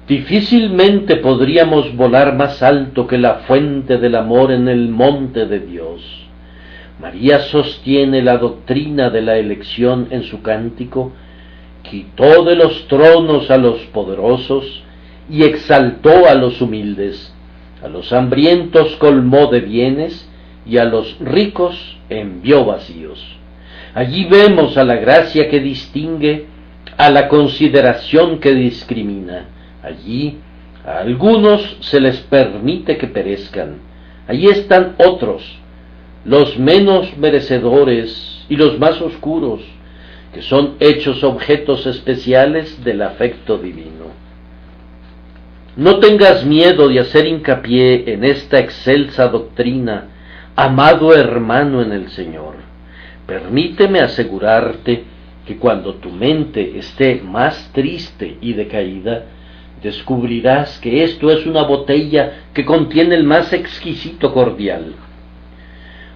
[0.07, 6.01] Difícilmente podríamos volar más alto que la fuente del amor en el monte de Dios.
[6.99, 11.13] María sostiene la doctrina de la elección en su cántico,
[11.83, 14.83] quitó de los tronos a los poderosos,
[15.29, 17.33] y exaltó a los humildes,
[17.83, 20.29] a los hambrientos colmó de bienes,
[20.65, 23.25] y a los ricos envió vacíos.
[23.93, 26.45] Allí vemos a la gracia que distingue,
[26.97, 29.47] a la consideración que discrimina.
[29.81, 30.37] Allí
[30.85, 33.77] a algunos se les permite que perezcan.
[34.27, 35.43] Allí están otros,
[36.23, 39.61] los menos merecedores y los más oscuros,
[40.33, 43.98] que son hechos objetos especiales del afecto divino.
[45.79, 50.07] No tengas miedo de hacer hincapié en esta excelsa doctrina,
[50.53, 52.55] amado hermano en el Señor.
[53.25, 55.05] Permíteme asegurarte
[55.47, 59.23] que cuando tu mente esté más triste y decaída,
[59.81, 64.95] descubrirás que esto es una botella que contiene el más exquisito cordial.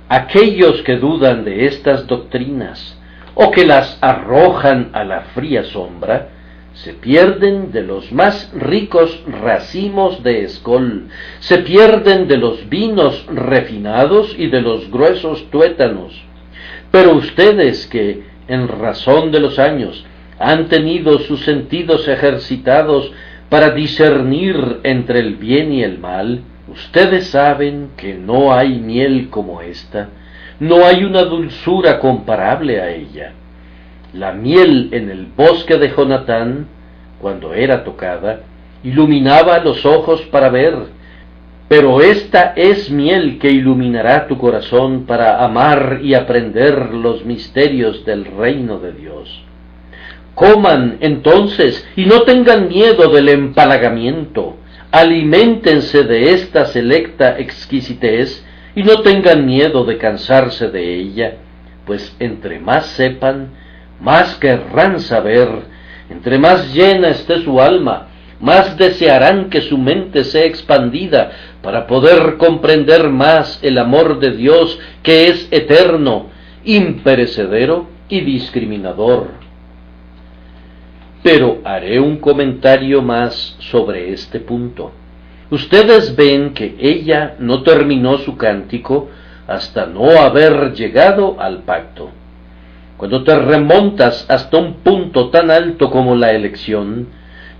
[0.10, 3.00] Aquellos que dudan de estas doctrinas
[3.34, 6.28] o que las arrojan a la fría sombra,
[6.74, 11.08] se pierden de los más ricos racimos de escol,
[11.40, 16.20] se pierden de los vinos refinados y de los gruesos tuétanos.
[16.92, 20.04] Pero ustedes que, en razón de los años,
[20.40, 23.12] han tenido sus sentidos ejercitados
[23.50, 29.62] para discernir entre el bien y el mal, ustedes saben que no hay miel como
[29.62, 30.10] esta,
[30.60, 33.34] no hay una dulzura comparable a ella.
[34.14, 36.68] La miel en el bosque de Jonatán,
[37.20, 38.42] cuando era tocada,
[38.84, 40.76] iluminaba los ojos para ver,
[41.68, 48.26] pero esta es miel que iluminará tu corazón para amar y aprender los misterios del
[48.26, 49.44] reino de Dios.
[50.36, 54.58] Coman entonces y no tengan miedo del empalagamiento,
[54.92, 58.46] aliméntense de esta selecta exquisitez
[58.76, 61.38] y no tengan miedo de cansarse de ella,
[61.86, 63.50] pues entre más sepan,
[64.04, 65.48] más querrán saber,
[66.10, 68.10] entre más llena esté su alma,
[68.42, 71.32] más desearán que su mente sea expandida
[71.62, 76.28] para poder comprender más el amor de Dios que es eterno,
[76.66, 79.30] imperecedero y discriminador.
[81.24, 84.92] Pero haré un comentario más sobre este punto.
[85.50, 89.10] Ustedes ven que ella no terminó su cántico
[89.48, 92.12] hasta no haber llegado al pacto.
[92.98, 97.08] Cuando te remontas hasta un punto tan alto como la elección,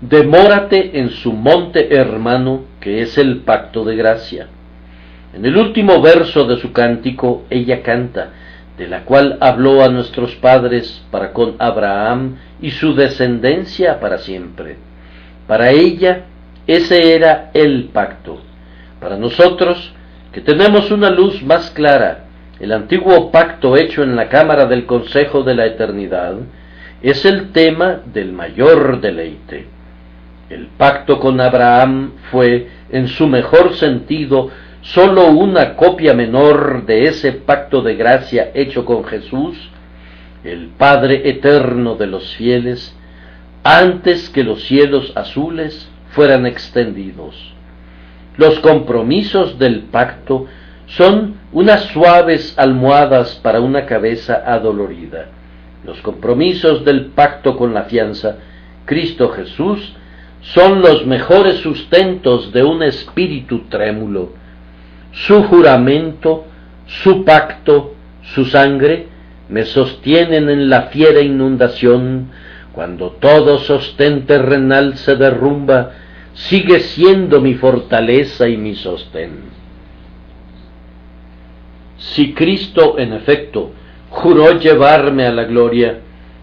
[0.00, 4.48] demórate en su monte hermano, que es el pacto de gracia.
[5.34, 8.30] En el último verso de su cántico, ella canta,
[8.78, 14.76] de la cual habló a nuestros padres para con Abraham y su descendencia para siempre.
[15.46, 16.24] Para ella,
[16.66, 18.40] ese era el pacto.
[19.00, 19.92] Para nosotros,
[20.32, 22.23] que tenemos una luz más clara,
[22.60, 26.36] el antiguo pacto hecho en la cámara del Consejo de la Eternidad,
[27.02, 29.66] es el tema del mayor deleite.
[30.48, 34.50] El pacto con Abraham fue, en su mejor sentido,
[34.82, 39.56] sólo una copia menor de ese pacto de gracia hecho con Jesús,
[40.44, 42.94] el Padre eterno de los fieles,
[43.64, 47.54] antes que los cielos azules fueran extendidos.
[48.36, 50.46] Los compromisos del pacto
[50.86, 55.26] son unas suaves almohadas para una cabeza adolorida.
[55.84, 58.36] Los compromisos del pacto con la fianza,
[58.84, 59.94] Cristo Jesús,
[60.40, 64.32] son los mejores sustentos de un espíritu trémulo.
[65.12, 66.44] Su juramento,
[66.86, 69.08] su pacto, su sangre,
[69.48, 72.30] me sostienen en la fiera inundación,
[72.72, 75.92] cuando todo sostén terrenal se derrumba,
[76.34, 79.63] sigue siendo mi fortaleza y mi sostén.
[81.98, 83.72] Si Cristo, en efecto,
[84.10, 86.00] juró llevarme a la gloria,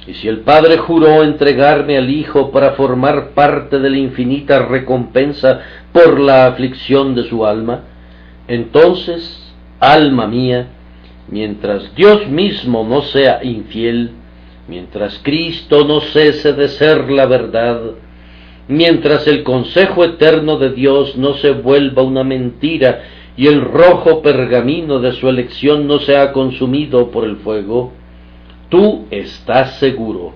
[0.07, 5.59] y si el Padre juró entregarme al Hijo para formar parte de la infinita recompensa
[5.91, 7.83] por la aflicción de su alma,
[8.47, 10.67] entonces, alma mía,
[11.27, 14.11] mientras Dios mismo no sea infiel,
[14.67, 17.81] mientras Cristo no cese de ser la verdad,
[18.67, 23.03] mientras el consejo eterno de Dios no se vuelva una mentira
[23.37, 27.93] y el rojo pergamino de su elección no se ha consumido por el fuego,
[28.69, 30.33] tú estás seguro.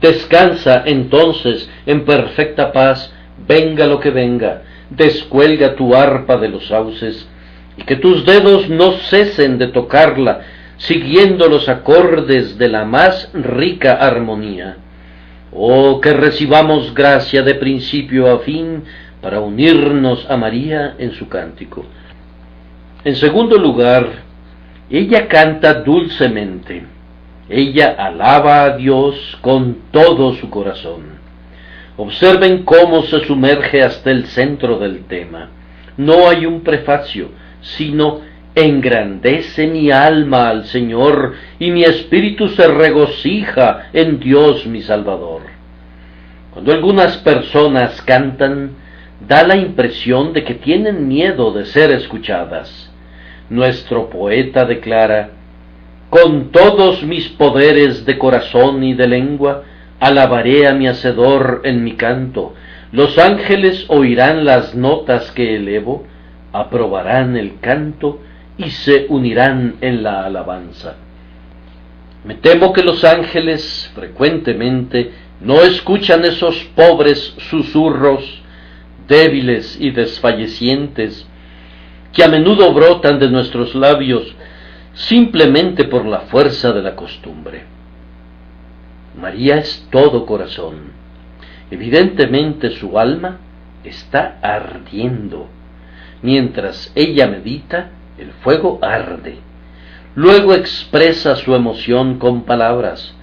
[0.00, 3.12] Descansa entonces en perfecta paz,
[3.46, 7.28] venga lo que venga, descuelga tu arpa de los sauces,
[7.76, 10.40] y que tus dedos no cesen de tocarla,
[10.76, 14.76] siguiendo los acordes de la más rica armonía.
[15.52, 18.84] Oh, que recibamos gracia de principio a fin
[19.20, 21.84] para unirnos a María en su cántico.
[23.04, 24.06] En segundo lugar,
[24.90, 26.84] ella canta dulcemente
[27.48, 31.18] ella alaba a Dios con todo su corazón.
[31.96, 35.48] Observen cómo se sumerge hasta el centro del tema.
[35.96, 37.30] No hay un prefacio,
[37.60, 38.20] sino
[38.54, 45.42] engrandece mi alma al Señor y mi espíritu se regocija en Dios mi Salvador.
[46.52, 48.72] Cuando algunas personas cantan,
[49.26, 52.90] da la impresión de que tienen miedo de ser escuchadas.
[53.50, 55.30] Nuestro poeta declara,
[56.10, 59.64] con todos mis poderes de corazón y de lengua,
[60.00, 62.54] alabaré a mi Hacedor en mi canto.
[62.92, 66.04] Los ángeles oirán las notas que elevo,
[66.52, 68.20] aprobarán el canto
[68.56, 70.96] y se unirán en la alabanza.
[72.24, 78.42] Me temo que los ángeles frecuentemente no escuchan esos pobres susurros
[79.08, 81.26] débiles y desfallecientes
[82.12, 84.34] que a menudo brotan de nuestros labios
[84.94, 87.64] simplemente por la fuerza de la costumbre.
[89.20, 90.92] María es todo corazón.
[91.70, 93.38] Evidentemente su alma
[93.84, 95.48] está ardiendo.
[96.22, 99.38] Mientras ella medita, el fuego arde.
[100.14, 103.14] Luego expresa su emoción con palabras.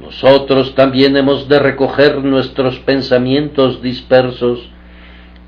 [0.00, 4.68] nosotros también hemos de recoger nuestros pensamientos dispersos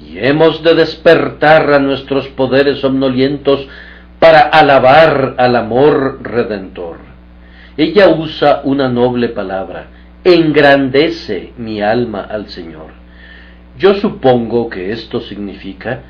[0.01, 3.66] y hemos de despertar a nuestros poderes somnolientos
[4.18, 6.99] para alabar al amor redentor.
[7.76, 9.86] Ella usa una noble palabra,
[10.24, 12.99] engrandece mi alma al Señor.
[13.78, 16.03] Yo supongo que esto significa,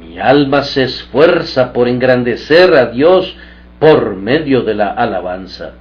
[0.00, 3.36] mi alma se esfuerza por engrandecer a Dios
[3.78, 5.74] por medio de la alabanza.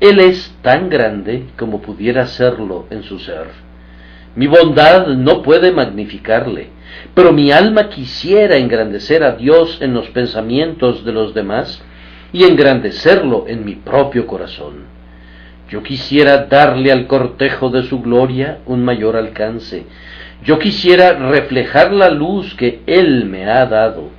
[0.00, 3.63] Él es tan grande como pudiera serlo en su ser.
[4.36, 6.68] Mi bondad no puede magnificarle,
[7.14, 11.82] pero mi alma quisiera engrandecer a Dios en los pensamientos de los demás
[12.32, 14.86] y engrandecerlo en mi propio corazón.
[15.70, 19.84] Yo quisiera darle al cortejo de su gloria un mayor alcance.
[20.44, 24.10] Yo quisiera reflejar la luz que Él me ha dado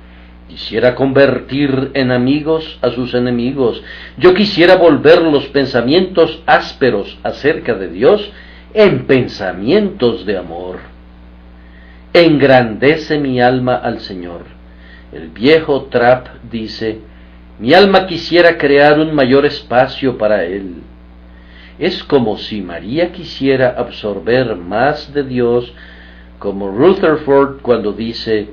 [0.48, 3.82] Quisiera convertir en amigos a sus enemigos.
[4.16, 8.30] Yo quisiera volver los pensamientos ásperos acerca de Dios
[8.76, 10.80] en pensamientos de amor.
[12.12, 14.42] Engrandece mi alma al Señor.
[15.12, 16.98] El viejo Trapp dice,
[17.58, 20.82] mi alma quisiera crear un mayor espacio para Él.
[21.78, 25.72] Es como si María quisiera absorber más de Dios,
[26.38, 28.48] como Rutherford cuando dice,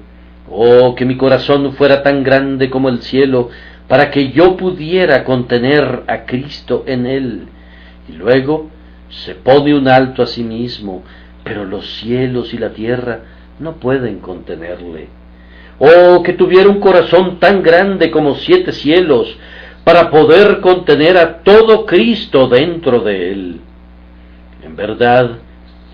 [0.49, 3.49] Oh, que mi corazón fuera tan grande como el cielo,
[3.89, 7.47] para que yo pudiera contener a Cristo en él.
[8.07, 8.69] Y luego
[9.26, 11.03] se pone un alto a sí mismo,
[11.43, 13.20] pero los cielos y la tierra
[13.59, 15.07] no pueden contenerle.
[15.80, 19.36] Oh, que tuviera un corazón tan grande como siete cielos,
[19.84, 23.61] para poder contener a todo Cristo dentro de él.
[24.64, 25.39] En verdad,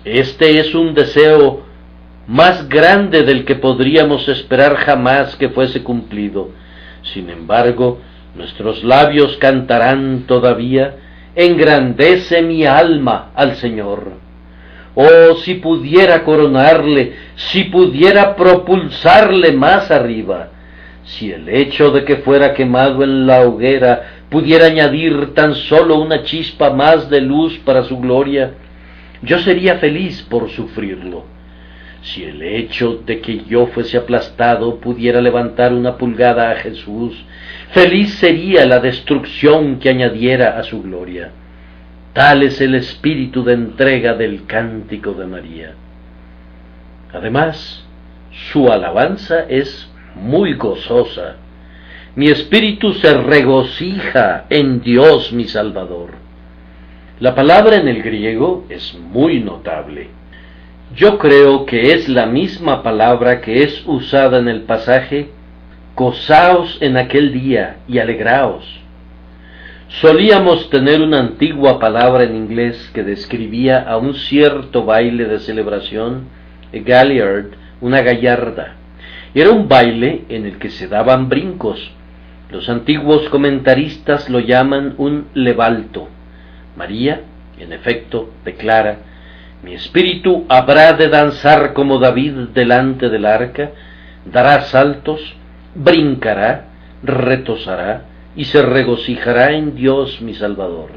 [0.04, 1.64] este es un deseo
[2.26, 6.50] más grande del que podríamos esperar jamás que fuese cumplido.
[7.02, 7.98] Sin embargo,
[8.36, 10.96] nuestros labios cantarán todavía,
[11.44, 14.12] engrandece mi alma al Señor.
[14.94, 20.48] Oh, si pudiera coronarle, si pudiera propulsarle más arriba,
[21.04, 26.22] si el hecho de que fuera quemado en la hoguera pudiera añadir tan solo una
[26.22, 28.52] chispa más de luz para su gloria,
[29.22, 31.39] yo sería feliz por sufrirlo
[32.02, 37.24] si el hecho de que yo fuese aplastado pudiera levantar una pulgada a Jesús,
[37.72, 41.30] feliz sería la destrucción que añadiera a su gloria.
[42.14, 45.74] Tal es el espíritu de entrega del cántico de María.
[47.12, 47.84] Además,
[48.50, 51.36] su alabanza es muy gozosa.
[52.16, 56.12] Mi espíritu se regocija en Dios mi Salvador.
[57.20, 60.19] La palabra en el griego es muy notable
[60.94, 65.30] yo creo que es la misma palabra que es usada en el pasaje
[65.94, 68.64] Gozaos en aquel día y alegraos.
[69.88, 76.24] Solíamos tener una antigua palabra en inglés que describía a un cierto baile de celebración,
[76.72, 78.76] galliard, una gallarda.
[79.34, 81.92] Era un baile en el que se daban brincos.
[82.50, 86.08] Los antiguos comentaristas lo llaman un levalto.
[86.76, 87.22] María,
[87.58, 88.98] en efecto, declara,
[89.62, 93.70] mi espíritu habrá de danzar como David delante del arca,
[94.24, 95.34] dará saltos,
[95.74, 96.66] brincará,
[97.02, 98.04] retosará
[98.34, 100.90] y se regocijará en Dios mi Salvador.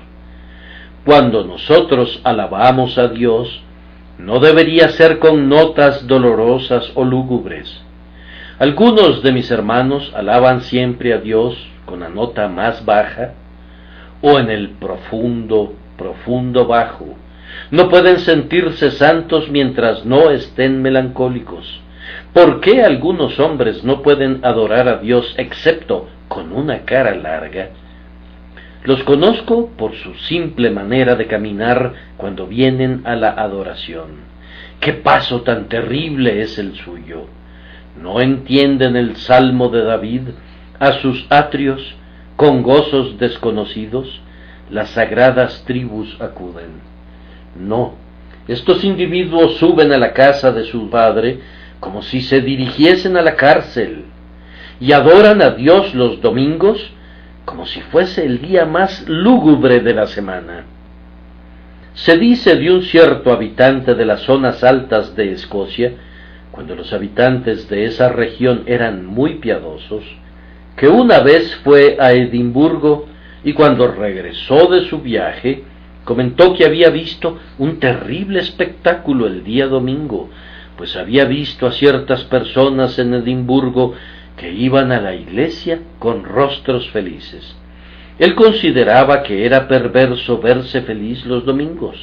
[1.05, 3.61] Cuando nosotros alabamos a Dios,
[4.17, 7.81] no debería ser con notas dolorosas o lúgubres.
[8.59, 13.33] Algunos de mis hermanos alaban siempre a Dios con la nota más baja
[14.21, 17.17] o en el profundo, profundo bajo,
[17.73, 21.81] no pueden sentirse santos mientras no estén melancólicos.
[22.31, 27.69] ¿Por qué algunos hombres no pueden adorar a Dios excepto con una cara larga?
[28.83, 34.17] Los conozco por su simple manera de caminar cuando vienen a la adoración.
[34.79, 37.25] ¡Qué paso tan terrible es el suyo!
[37.99, 40.21] ¿No entienden el salmo de David?
[40.77, 41.95] A sus atrios,
[42.35, 44.21] con gozos desconocidos,
[44.69, 46.93] las sagradas tribus acuden.
[47.55, 47.93] No,
[48.47, 51.39] estos individuos suben a la casa de su padre
[51.79, 54.05] como si se dirigiesen a la cárcel
[54.79, 56.91] y adoran a Dios los domingos
[57.45, 60.65] como si fuese el día más lúgubre de la semana.
[61.93, 65.93] Se dice de un cierto habitante de las zonas altas de Escocia,
[66.51, 70.03] cuando los habitantes de esa región eran muy piadosos,
[70.75, 73.07] que una vez fue a Edimburgo
[73.43, 75.63] y cuando regresó de su viaje,
[76.03, 80.29] Comentó que había visto un terrible espectáculo el día domingo,
[80.77, 83.93] pues había visto a ciertas personas en Edimburgo
[84.35, 87.55] que iban a la iglesia con rostros felices.
[88.19, 91.97] Él consideraba que era perverso verse feliz los domingos.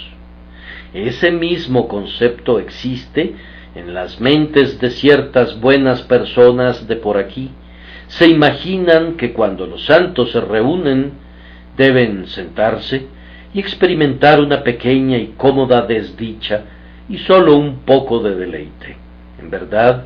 [0.95, 3.35] Ese mismo concepto existe
[3.75, 7.51] en las mentes de ciertas buenas personas de por aquí.
[8.09, 11.13] Se imaginan que cuando los santos se reúnen
[11.77, 13.07] deben sentarse
[13.53, 16.63] y experimentar una pequeña y cómoda desdicha
[17.09, 18.97] y sólo un poco de deleite.
[19.41, 20.05] En verdad,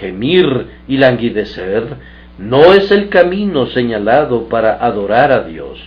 [0.00, 1.96] gemir y languidecer
[2.38, 5.78] no es el camino señalado para adorar a Dios.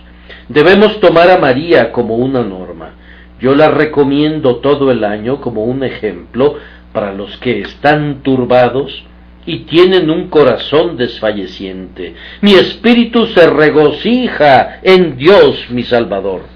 [0.48, 2.92] Debemos tomar a María como una norma.
[3.40, 6.56] Yo la recomiendo todo el año como un ejemplo
[6.92, 9.04] para los que están turbados
[9.44, 12.14] y tienen un corazón desfalleciente.
[12.40, 16.53] Mi espíritu se regocija en Dios mi Salvador.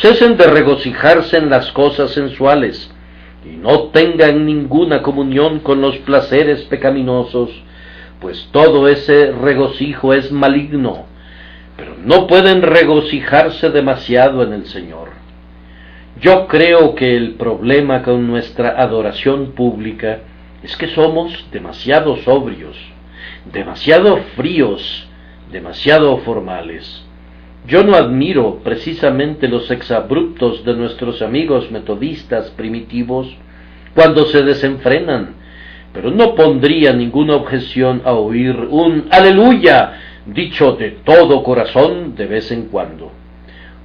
[0.00, 2.88] Cesen de regocijarse en las cosas sensuales
[3.44, 7.50] y no tengan ninguna comunión con los placeres pecaminosos,
[8.20, 11.06] pues todo ese regocijo es maligno,
[11.76, 15.08] pero no pueden regocijarse demasiado en el Señor.
[16.20, 20.20] Yo creo que el problema con nuestra adoración pública
[20.62, 22.76] es que somos demasiado sobrios,
[23.52, 25.08] demasiado fríos,
[25.50, 27.07] demasiado formales.
[27.68, 33.28] Yo no admiro precisamente los exabruptos de nuestros amigos metodistas primitivos
[33.94, 35.34] cuando se desenfrenan,
[35.92, 42.50] pero no pondría ninguna objeción a oír un aleluya dicho de todo corazón de vez
[42.52, 43.12] en cuando.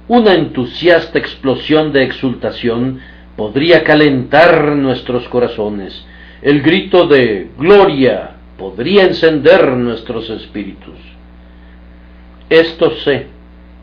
[0.08, 3.00] Una entusiasta explosión de exultación
[3.36, 6.06] podría calentar nuestros corazones.
[6.40, 10.96] El grito de gloria podría encender nuestros espíritus.
[12.48, 13.33] Esto sé,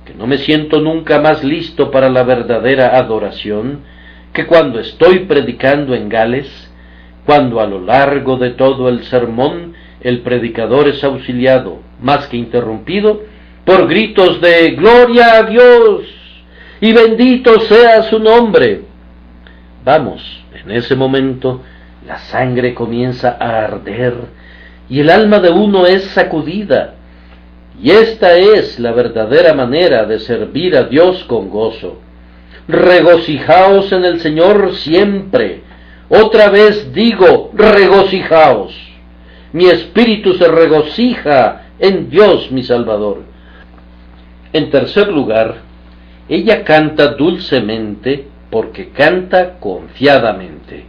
[0.06, 3.82] que no me siento nunca más listo para la verdadera adoración
[4.34, 6.72] que cuando estoy predicando en Gales,
[7.26, 13.22] cuando a lo largo de todo el sermón el predicador es auxiliado, más que interrumpido,
[13.66, 16.06] por gritos de Gloria a Dios
[16.80, 18.82] y bendito sea su nombre.
[19.86, 21.62] Vamos, en ese momento
[22.08, 24.16] la sangre comienza a arder
[24.90, 26.96] y el alma de uno es sacudida
[27.82, 31.98] y esta es la verdadera manera de servir a Dios con gozo.
[32.68, 35.62] Regocijaos en el Señor siempre.
[36.08, 38.78] Otra vez digo, regocijaos.
[39.52, 43.24] Mi espíritu se regocija en Dios mi Salvador.
[44.54, 45.56] En tercer lugar,
[46.30, 50.86] ella canta dulcemente porque canta confiadamente.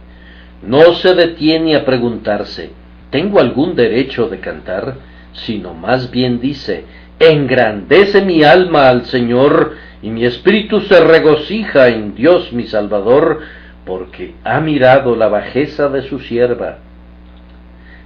[0.61, 2.69] No se detiene a preguntarse,
[3.09, 4.95] ¿tengo algún derecho de cantar?
[5.33, 6.85] Sino más bien dice,
[7.19, 13.39] engrandece mi alma al Señor, y mi espíritu se regocija en Dios mi Salvador,
[13.85, 16.79] porque ha mirado la bajeza de su sierva.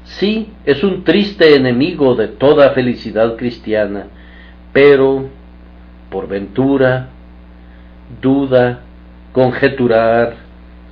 [0.03, 4.07] Sí, es un triste enemigo de toda felicidad cristiana,
[4.71, 5.29] pero,
[6.09, 7.09] por ventura,
[8.21, 8.81] duda,
[9.33, 10.35] conjeturar,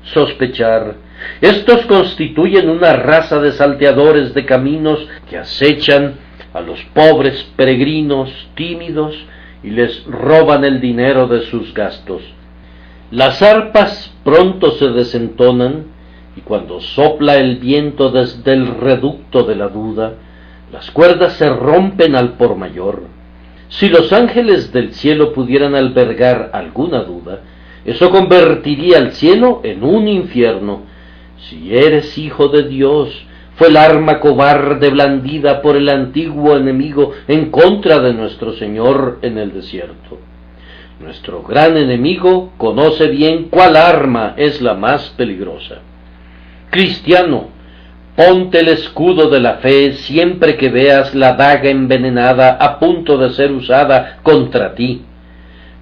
[0.04, 0.96] sospechar,
[1.42, 6.16] estos constituyen una raza de salteadores de caminos que acechan
[6.56, 9.14] a los pobres peregrinos tímidos
[9.62, 12.22] y les roban el dinero de sus gastos.
[13.12, 15.88] Las arpas pronto se desentonan
[16.38, 20.14] y cuando sopla el viento desde el reducto de la duda,
[20.72, 23.04] las cuerdas se rompen al por mayor.
[23.68, 27.42] Si los ángeles del cielo pudieran albergar alguna duda,
[27.84, 30.84] eso convertiría al cielo en un infierno.
[31.50, 33.26] Si eres hijo de Dios,
[33.56, 39.38] fue el arma cobarde blandida por el antiguo enemigo en contra de nuestro Señor en
[39.38, 40.20] el desierto.
[41.00, 45.80] Nuestro gran enemigo conoce bien cuál arma es la más peligrosa.
[46.70, 47.50] Cristiano,
[48.16, 53.30] ponte el escudo de la fe siempre que veas la daga envenenada a punto de
[53.32, 55.04] ser usada contra ti.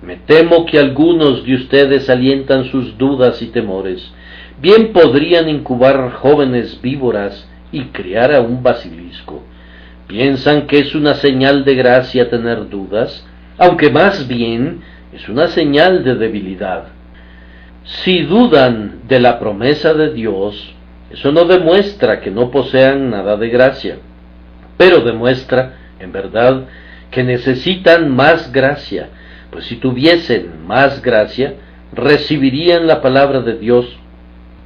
[0.03, 4.13] Me temo que algunos de ustedes alientan sus dudas y temores.
[4.61, 9.43] Bien podrían incubar jóvenes víboras y criar a un basilisco.
[10.07, 13.25] Piensan que es una señal de gracia tener dudas,
[13.57, 16.85] aunque más bien es una señal de debilidad.
[17.83, 20.73] Si dudan de la promesa de Dios,
[21.11, 23.97] eso no demuestra que no posean nada de gracia,
[24.77, 26.65] pero demuestra, en verdad,
[27.11, 29.09] que necesitan más gracia,
[29.51, 31.55] pues si tuviesen más gracia,
[31.91, 33.97] recibirían la palabra de Dios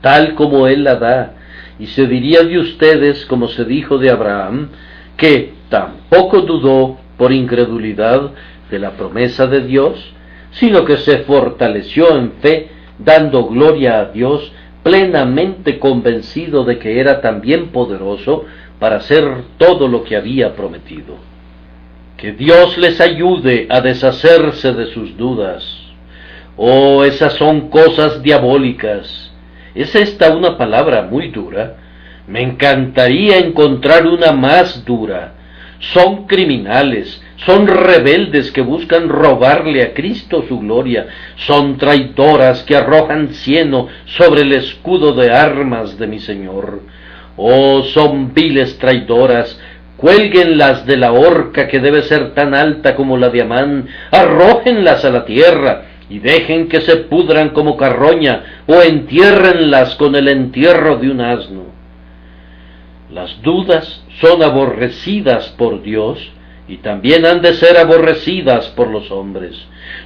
[0.02, 1.34] tal como Él la da,
[1.80, 4.70] y se diría de ustedes, como se dijo de Abraham,
[5.16, 8.32] que tampoco dudó por incredulidad
[8.70, 10.14] de la promesa de Dios,
[10.52, 12.70] sino que se fortaleció en fe,
[13.00, 14.52] dando gloria a Dios,
[14.84, 18.46] plenamente convencido de que era también poderoso
[18.80, 21.16] para hacer todo lo que había prometido.
[22.16, 25.64] Que Dios les ayude a deshacerse de sus dudas.
[26.56, 29.27] Oh, esas son cosas diabólicas.
[29.78, 31.76] ¿Es esta una palabra muy dura?
[32.26, 35.34] Me encantaría encontrar una más dura.
[35.94, 41.06] Son criminales, son rebeldes que buscan robarle a Cristo su gloria,
[41.36, 46.82] son traidoras que arrojan cieno sobre el escudo de armas de mi Señor.
[47.36, 49.62] Oh, son viles traidoras,
[49.96, 55.12] cuélguenlas de la horca que debe ser tan alta como la de Amán, arrójenlas a
[55.12, 61.12] la tierra, y dejen que se pudran como carroña, o entiérrenlas con el entierro de
[61.12, 61.64] un asno.
[63.12, 66.32] Las dudas son aborrecidas por Dios,
[66.68, 69.56] y también han de ser aborrecidas por los hombres.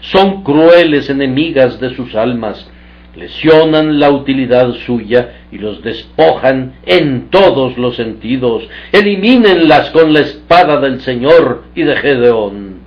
[0.02, 2.70] Son crueles enemigas de sus almas,
[3.16, 8.68] lesionan la utilidad suya y los despojan en todos los sentidos.
[8.92, 12.82] Elimínenlas con la espada del Señor y de Gedeón.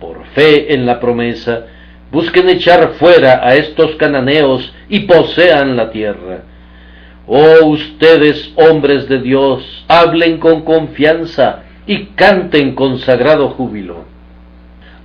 [0.00, 1.66] Por fe en la promesa,
[2.12, 6.42] busquen echar fuera a estos cananeos y posean la tierra.
[7.26, 14.04] Oh ustedes, hombres de Dios, hablen con confianza y canten con sagrado júbilo.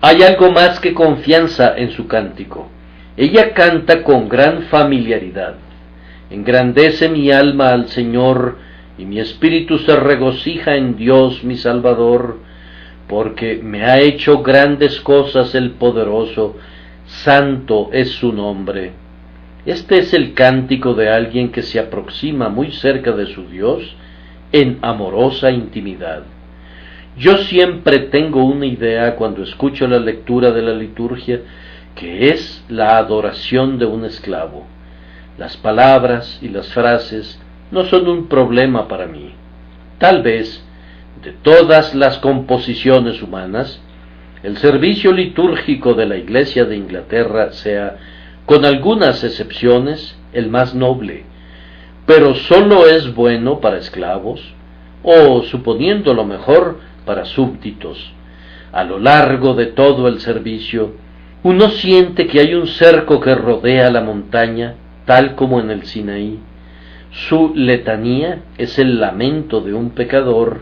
[0.01, 2.67] Hay algo más que confianza en su cántico.
[3.15, 5.55] Ella canta con gran familiaridad.
[6.29, 8.57] Engrandece mi alma al Señor,
[8.97, 12.39] y mi espíritu se regocija en Dios mi Salvador,
[13.07, 16.57] porque me ha hecho grandes cosas el poderoso,
[17.07, 18.91] santo es su nombre.
[19.65, 23.95] Este es el cántico de alguien que se aproxima muy cerca de su Dios
[24.51, 26.23] en amorosa intimidad.
[27.17, 31.41] Yo siempre tengo una idea cuando escucho la lectura de la liturgia
[31.95, 34.67] que es la adoración de un esclavo.
[35.37, 37.39] Las palabras y las frases
[37.71, 39.33] no son un problema para mí.
[39.97, 40.63] Tal vez,
[41.23, 43.81] de todas las composiciones humanas,
[44.43, 47.97] el servicio litúrgico de la Iglesia de Inglaterra sea,
[48.45, 51.23] con algunas excepciones, el más noble,
[52.05, 54.53] pero sólo es bueno para esclavos,
[55.03, 58.13] o, suponiendo lo mejor, para súbditos.
[58.71, 60.93] A lo largo de todo el servicio,
[61.43, 64.75] uno siente que hay un cerco que rodea la montaña,
[65.05, 66.39] tal como en el Sinaí.
[67.11, 70.61] Su letanía es el lamento de un pecador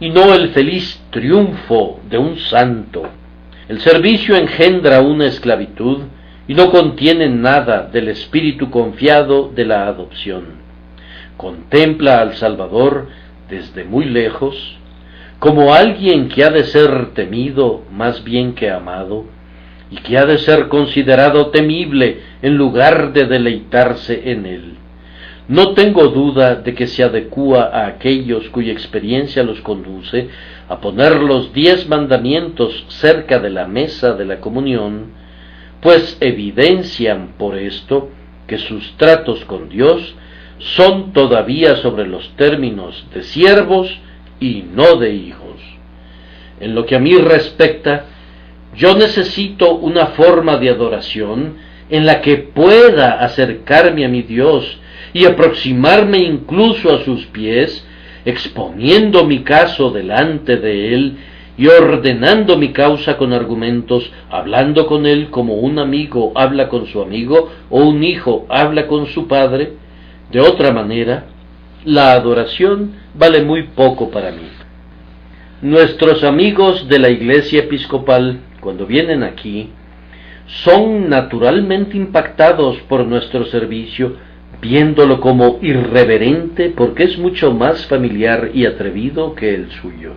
[0.00, 3.04] y no el feliz triunfo de un santo.
[3.68, 6.02] El servicio engendra una esclavitud
[6.46, 10.44] y no contiene nada del espíritu confiado de la adopción.
[11.36, 13.08] Contempla al Salvador
[13.48, 14.78] desde muy lejos
[15.38, 19.26] como alguien que ha de ser temido más bien que amado,
[19.90, 24.74] y que ha de ser considerado temible en lugar de deleitarse en él.
[25.48, 30.28] No tengo duda de que se adecúa a aquellos cuya experiencia los conduce
[30.68, 35.12] a poner los diez mandamientos cerca de la mesa de la comunión,
[35.80, 38.10] pues evidencian por esto
[38.48, 40.16] que sus tratos con Dios
[40.58, 43.96] son todavía sobre los términos de siervos
[44.40, 45.60] y no de hijos.
[46.58, 48.06] En lo que a mí respecta,
[48.74, 54.80] yo necesito una forma de adoración en la que pueda acercarme a mi Dios
[55.16, 57.86] y aproximarme incluso a sus pies,
[58.24, 61.16] exponiendo mi caso delante de Él
[61.56, 67.00] y ordenando mi causa con argumentos, hablando con Él como un amigo habla con su
[67.00, 69.72] amigo o un hijo habla con su padre.
[70.30, 71.24] De otra manera,
[71.84, 74.48] la adoración vale muy poco para mí.
[75.62, 79.70] Nuestros amigos de la Iglesia Episcopal cuando vienen aquí,
[80.64, 84.16] son naturalmente impactados por nuestro servicio,
[84.60, 90.12] viéndolo como irreverente porque es mucho más familiar y atrevido que el suyo.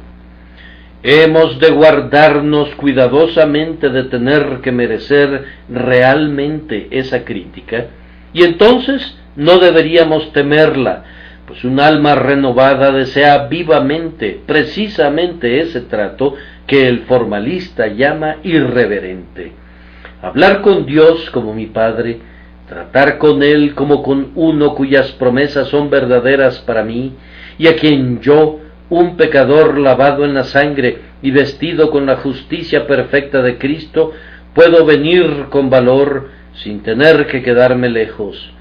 [1.01, 7.87] Hemos de guardarnos cuidadosamente de tener que merecer realmente esa crítica,
[8.33, 11.03] y entonces no deberíamos temerla,
[11.47, 16.35] pues un alma renovada desea vivamente precisamente ese trato
[16.67, 19.53] que el formalista llama irreverente.
[20.21, 22.19] Hablar con Dios como mi Padre,
[22.69, 27.13] tratar con Él como con uno cuyas promesas son verdaderas para mí,
[27.57, 28.59] y a quien yo,
[28.89, 34.13] un pecador lavado en la sangre y vestido con la justicia perfecta de Cristo,
[34.53, 38.53] puedo venir con valor sin tener que quedarme lejos.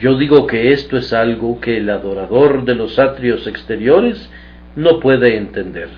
[0.00, 4.30] Yo digo que esto es algo que el adorador de los atrios exteriores
[4.76, 5.88] no puede entender.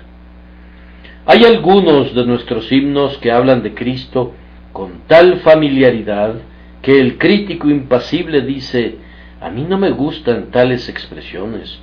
[1.27, 4.33] Hay algunos de nuestros himnos que hablan de Cristo
[4.73, 6.33] con tal familiaridad
[6.81, 8.97] que el crítico impasible dice,
[9.39, 11.79] a mí no me gustan tales expresiones,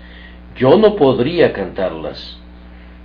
[0.57, 2.39] yo no podría cantarlas.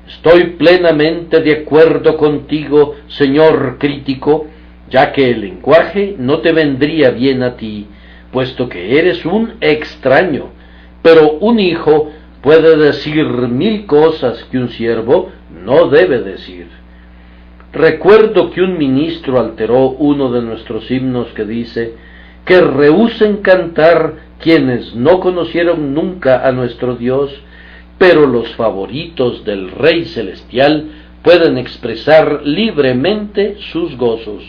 [0.07, 4.47] Estoy plenamente de acuerdo contigo, señor crítico,
[4.89, 7.87] ya que el lenguaje no te vendría bien a ti,
[8.31, 10.49] puesto que eres un extraño,
[11.01, 15.31] pero un hijo puede decir mil cosas que un siervo
[15.63, 16.67] no debe decir.
[17.73, 21.95] Recuerdo que un ministro alteró uno de nuestros himnos que dice
[22.45, 27.31] que rehúsen cantar quienes no conocieron nunca a nuestro Dios,
[27.97, 30.91] pero los favoritos del Rey Celestial
[31.23, 34.43] pueden expresar libremente sus gozos.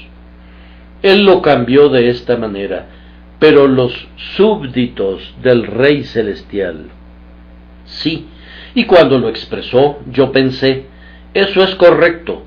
[1.02, 2.88] Él lo cambió de esta manera,
[3.38, 4.06] pero los
[4.36, 6.88] súbditos del Rey Celestial.
[7.86, 8.26] Sí,
[8.74, 10.86] y cuando lo expresó, yo pensé,
[11.32, 12.42] eso es correcto,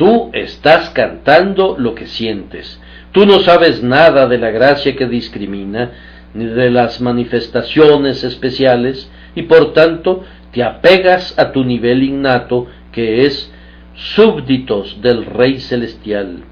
[0.00, 2.80] tú estás cantando lo que sientes,
[3.12, 5.90] tú no sabes nada de la gracia que discrimina,
[6.32, 13.26] ni de las manifestaciones especiales, y por tanto te apegas a tu nivel innato, que
[13.26, 13.52] es
[13.94, 16.44] súbditos del Rey Celestial.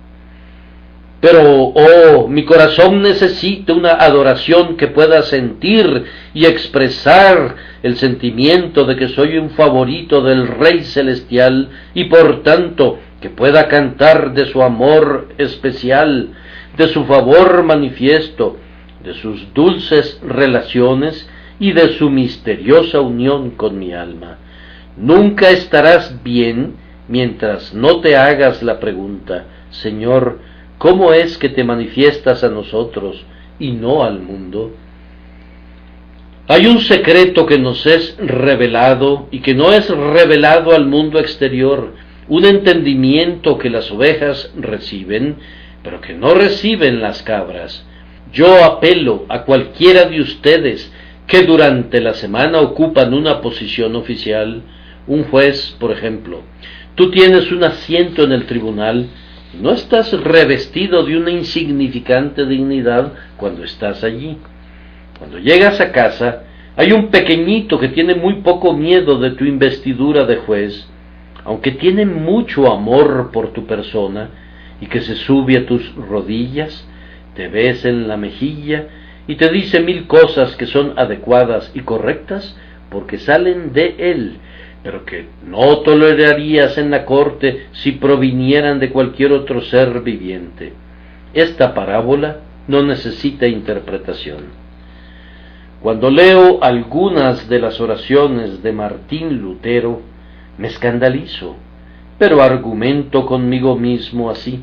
[1.23, 8.95] Pero, oh, mi corazón necesita una adoración que pueda sentir y expresar el sentimiento de
[8.97, 14.63] que soy un favorito del Rey Celestial y por tanto que pueda cantar de su
[14.63, 16.31] amor especial,
[16.77, 18.57] de su favor manifiesto,
[19.03, 24.39] de sus dulces relaciones y de su misteriosa unión con mi alma.
[24.97, 26.75] Nunca estarás bien
[27.09, 30.41] mientras no te hagas la pregunta, Señor,
[30.79, 33.25] ¿cómo es que te manifiestas a nosotros
[33.59, 34.73] y no al mundo?
[36.47, 41.93] Hay un secreto que nos es revelado y que no es revelado al mundo exterior,
[42.29, 45.37] un entendimiento que las ovejas reciben,
[45.83, 47.87] pero que no reciben las cabras.
[48.33, 50.93] Yo apelo a cualquiera de ustedes
[51.27, 54.63] que durante la semana ocupan una posición oficial,
[55.07, 56.43] un juez, por ejemplo,
[56.95, 59.09] tú tienes un asiento en el tribunal,
[59.59, 64.37] no estás revestido de una insignificante dignidad cuando estás allí.
[65.19, 66.45] Cuando llegas a casa,
[66.77, 70.87] hay un pequeñito que tiene muy poco miedo de tu investidura de juez,
[71.49, 74.29] aunque tiene mucho amor por tu persona,
[74.83, 76.87] y que se sube a tus rodillas,
[77.35, 78.89] te besa en la mejilla
[79.27, 82.55] y te dice mil cosas que son adecuadas y correctas
[82.91, 84.37] porque salen de él,
[84.83, 90.75] pero que no tolerarías en la corte si provinieran de cualquier otro ser viviente.
[91.33, 94.45] Esta parábola no necesita interpretación.
[95.83, 100.03] Cuando leo algunas de las oraciones de Martín Lutero,
[100.59, 101.57] me escandalizo,
[102.19, 104.63] pero argumento conmigo mismo así.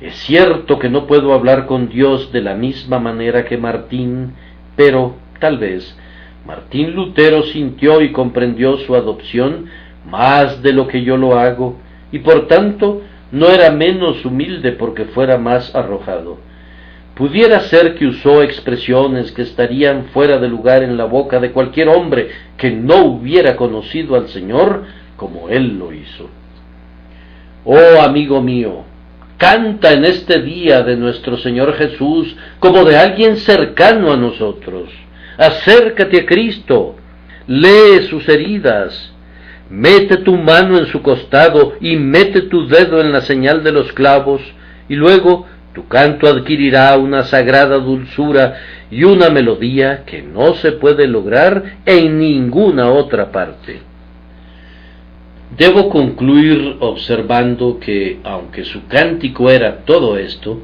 [0.00, 4.32] Es cierto que no puedo hablar con Dios de la misma manera que Martín,
[4.76, 5.96] pero tal vez
[6.46, 9.66] Martín Lutero sintió y comprendió su adopción
[10.08, 11.76] más de lo que yo lo hago,
[12.10, 16.38] y por tanto no era menos humilde porque fuera más arrojado.
[17.14, 21.88] Pudiera ser que usó expresiones que estarían fuera de lugar en la boca de cualquier
[21.88, 24.84] hombre que no hubiera conocido al Señor
[25.16, 26.28] como él lo hizo.
[27.64, 28.84] Oh amigo mío,
[29.42, 34.88] Canta en este día de nuestro Señor Jesús como de alguien cercano a nosotros.
[35.36, 36.94] Acércate a Cristo,
[37.48, 39.12] lee sus heridas,
[39.68, 43.92] mete tu mano en su costado y mete tu dedo en la señal de los
[43.92, 44.40] clavos,
[44.88, 45.44] y luego
[45.74, 48.60] tu canto adquirirá una sagrada dulzura
[48.92, 53.80] y una melodía que no se puede lograr en ninguna otra parte.
[55.56, 60.60] Debo concluir observando que, aunque su cántico era todo esto,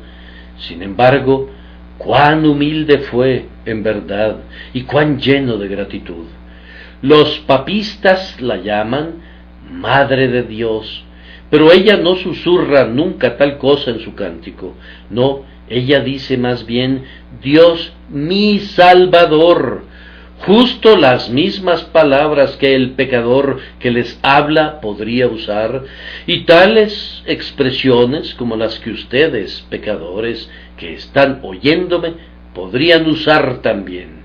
[0.58, 1.50] sin embargo,
[1.98, 4.36] cuán humilde fue, en verdad,
[4.72, 6.24] y cuán lleno de gratitud.
[7.02, 9.16] Los papistas la llaman
[9.70, 11.04] Madre de Dios,
[11.50, 14.74] pero ella no susurra nunca tal cosa en su cántico,
[15.10, 17.04] no, ella dice más bien
[17.42, 19.84] Dios mi Salvador,
[20.46, 25.84] justo las mismas palabras que el pecador que les habla podría usar,
[26.26, 32.14] y tales expresiones como las que ustedes, pecadores, que están oyéndome,
[32.54, 34.22] podrían usar también.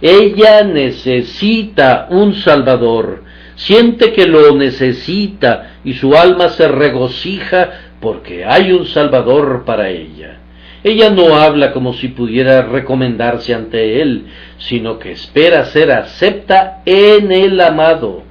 [0.00, 8.72] Ella necesita un Salvador, siente que lo necesita y su alma se regocija porque hay
[8.72, 10.40] un Salvador para ella.
[10.84, 14.26] Ella no habla como si pudiera recomendarse ante él,
[14.58, 18.22] sino que espera ser acepta en el amado.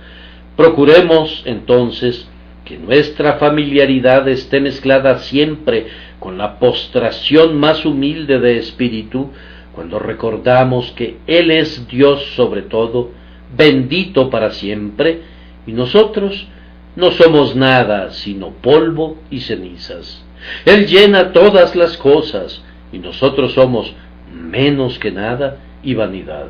[0.56, 2.30] Procuremos, entonces,
[2.64, 5.88] que nuestra familiaridad esté mezclada siempre
[6.20, 9.32] con la postración más humilde de espíritu,
[9.74, 13.10] cuando recordamos que Él es Dios sobre todo,
[13.58, 15.22] bendito para siempre,
[15.66, 16.48] y nosotros
[16.96, 20.24] no somos nada sino polvo y cenizas.
[20.66, 23.94] Él llena todas las cosas y nosotros somos
[24.32, 26.48] menos que nada y vanidad.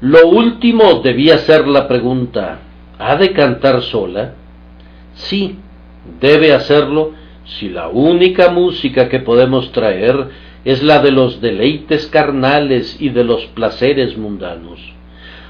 [0.00, 2.58] Lo último debía ser la pregunta,
[2.98, 4.34] ¿ha de cantar sola?
[5.14, 5.56] Sí,
[6.20, 7.12] debe hacerlo
[7.44, 10.28] si la única música que podemos traer
[10.64, 14.80] es la de los deleites carnales y de los placeres mundanos.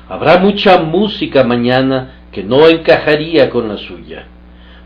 [0.09, 4.27] Habrá mucha música mañana que no encajaría con la suya.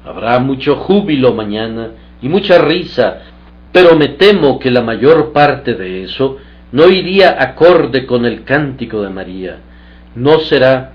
[0.04, 1.90] Habrá mucho júbilo mañana
[2.22, 3.22] y mucha risa,
[3.72, 6.38] pero me temo que la mayor parte de eso
[6.72, 9.58] no iría acorde con el cántico de María.
[10.14, 10.92] No será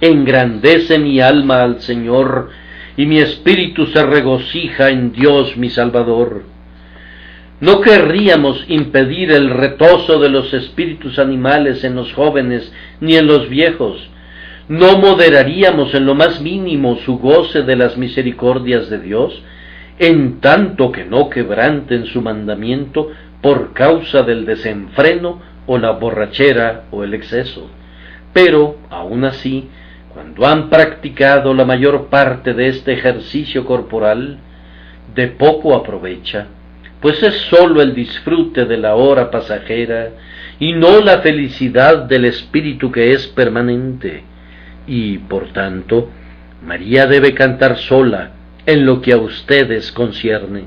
[0.00, 2.50] engrandece mi alma al Señor
[2.96, 6.44] y mi espíritu se regocija en Dios mi Salvador.
[7.60, 13.48] No querríamos impedir el retozo de los espíritus animales en los jóvenes ni en los
[13.48, 14.10] viejos.
[14.68, 19.42] No moderaríamos en lo más mínimo su goce de las misericordias de Dios,
[19.98, 23.10] en tanto que no quebranten su mandamiento
[23.42, 27.68] por causa del desenfreno o la borrachera o el exceso.
[28.32, 29.68] Pero, aun así,
[30.14, 34.38] cuando han practicado la mayor parte de este ejercicio corporal,
[35.14, 36.46] de poco aprovecha,
[37.00, 40.08] pues es sólo el disfrute de la hora pasajera
[40.58, 44.24] y no la felicidad del espíritu que es permanente.
[44.86, 46.10] Y, por tanto,
[46.62, 48.32] María debe cantar sola
[48.66, 50.64] en lo que a ustedes concierne.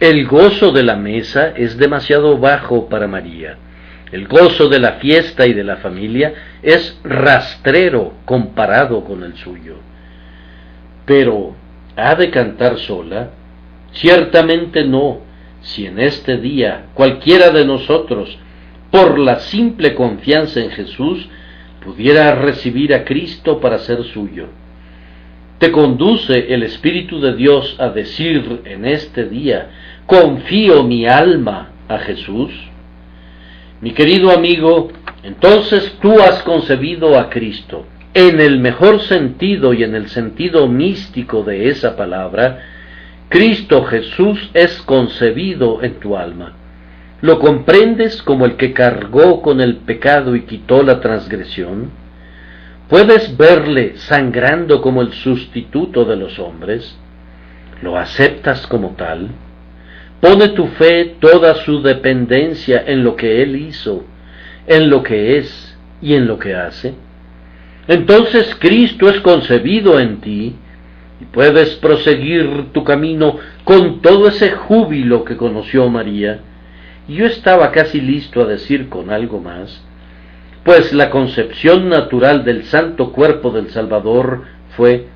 [0.00, 3.56] El gozo de la mesa es demasiado bajo para María
[4.12, 9.76] el gozo de la fiesta y de la familia es rastrero comparado con el suyo.
[11.04, 11.54] Pero,
[11.96, 13.30] ¿ha de cantar sola?
[13.92, 15.20] Ciertamente no,
[15.60, 18.38] si en este día cualquiera de nosotros,
[18.90, 21.28] por la simple confianza en Jesús,
[21.88, 24.48] pudiera recibir a Cristo para ser suyo.
[25.58, 29.70] ¿Te conduce el Espíritu de Dios a decir en este día,
[30.06, 32.52] confío mi alma a Jesús?
[33.80, 34.90] Mi querido amigo,
[35.22, 37.86] entonces tú has concebido a Cristo.
[38.12, 42.66] En el mejor sentido y en el sentido místico de esa palabra,
[43.30, 46.57] Cristo Jesús es concebido en tu alma.
[47.20, 51.90] ¿Lo comprendes como el que cargó con el pecado y quitó la transgresión?
[52.88, 56.96] ¿Puedes verle sangrando como el sustituto de los hombres?
[57.82, 59.30] ¿Lo aceptas como tal?
[60.20, 64.04] Pone tu fe toda su dependencia en lo que Él hizo,
[64.66, 66.94] en lo que es y en lo que hace.
[67.88, 70.54] Entonces Cristo es concebido en ti
[71.20, 76.42] y puedes proseguir tu camino con todo ese júbilo que conoció María.
[77.08, 79.82] Yo estaba casi listo a decir con algo más,
[80.62, 84.42] pues la concepción natural del santo cuerpo del Salvador
[84.76, 85.06] fue,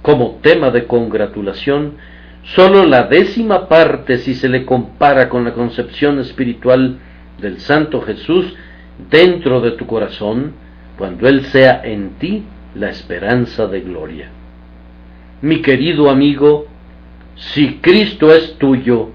[0.00, 1.94] como tema de congratulación,
[2.54, 6.98] sólo la décima parte si se le compara con la concepción espiritual
[7.40, 8.54] del Santo Jesús
[9.10, 10.52] dentro de tu corazón,
[10.96, 12.44] cuando Él sea en ti
[12.76, 14.28] la esperanza de gloria.
[15.42, 16.66] Mi querido amigo,
[17.34, 19.10] si Cristo es tuyo,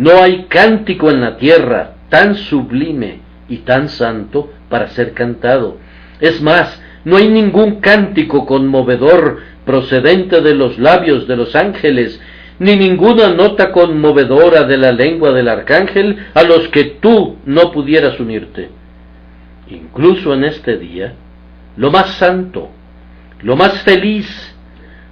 [0.00, 3.20] no hay cántico en la tierra tan sublime
[3.50, 5.76] y tan santo para ser cantado.
[6.20, 12.18] Es más, no hay ningún cántico conmovedor procedente de los labios de los ángeles
[12.58, 18.18] ni ninguna nota conmovedora de la lengua del arcángel a los que tú no pudieras
[18.18, 18.70] unirte.
[19.68, 21.12] Incluso en este día,
[21.76, 22.70] lo más santo,
[23.42, 24.54] lo más feliz,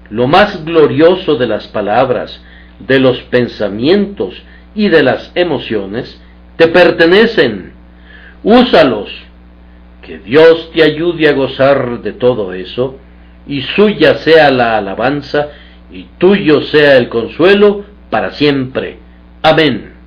[0.09, 2.43] lo más glorioso de las palabras,
[2.79, 4.43] de los pensamientos
[4.75, 6.21] y de las emociones,
[6.57, 7.73] te pertenecen.
[8.43, 9.11] Úsalos.
[10.03, 12.97] Que Dios te ayude a gozar de todo eso,
[13.47, 15.49] y suya sea la alabanza
[15.91, 18.99] y tuyo sea el consuelo para siempre.
[19.43, 19.98] Amén.